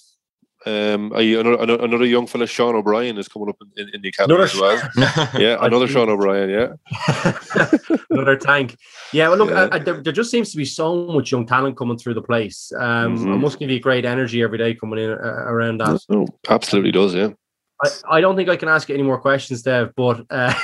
[0.66, 4.50] Um, another, another young fella, Sean O'Brien, is coming up in, in the academy another,
[4.50, 4.90] as well.
[5.40, 6.50] yeah, another Sean O'Brien.
[6.50, 7.68] Yeah,
[8.10, 8.76] another tank.
[9.12, 9.68] Yeah, well, look, yeah.
[9.70, 12.22] I, I, there, there, just seems to be so much young talent coming through the
[12.22, 12.72] place.
[12.76, 13.34] Um, mm-hmm.
[13.34, 16.00] It must give you great energy every day coming in uh, around that.
[16.10, 17.14] Oh, absolutely does.
[17.14, 17.28] Yeah.
[17.84, 20.54] I, I don't think I can ask you any more questions, Dev, but uh,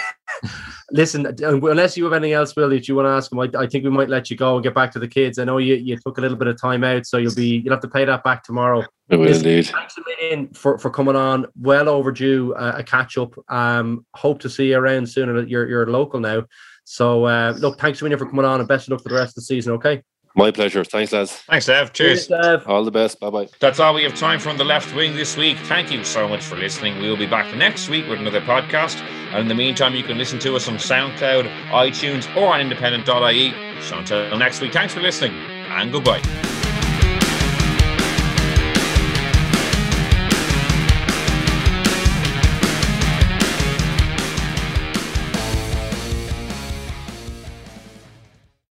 [0.90, 3.66] listen, unless you have anything else, Will, that you want to ask him, I, I,
[3.66, 5.38] think we might let you go and get back to the kids.
[5.38, 7.74] I know you, you took a little bit of time out, so you'll be you'll
[7.74, 8.84] have to pay that back tomorrow.
[9.10, 9.66] I will listen, indeed.
[9.66, 11.46] Thanks a million for, for coming on.
[11.60, 13.34] Well overdue uh, a catch up.
[13.48, 15.48] Um, hope to see you around soon.
[15.48, 16.44] You're you're local now,
[16.84, 19.16] so uh, look, thanks a million for coming on, and best of luck for the
[19.16, 19.74] rest of the season.
[19.74, 20.02] Okay.
[20.35, 20.83] My pleasure.
[20.85, 21.33] Thanks, lads.
[21.33, 21.93] Thanks, Dev.
[21.93, 22.28] Cheers.
[22.28, 23.20] Cheers, All the best.
[23.20, 23.49] Bye bye.
[23.61, 25.59] That's all we have time for on the left wing this week.
[25.59, 26.99] Thank you so much for listening.
[26.99, 29.01] We will be back next week with another podcast.
[29.33, 33.83] And in the meantime, you can listen to us on SoundCloud, iTunes, or on independent.ie.
[33.83, 36.61] So until next week, thanks for listening and goodbye.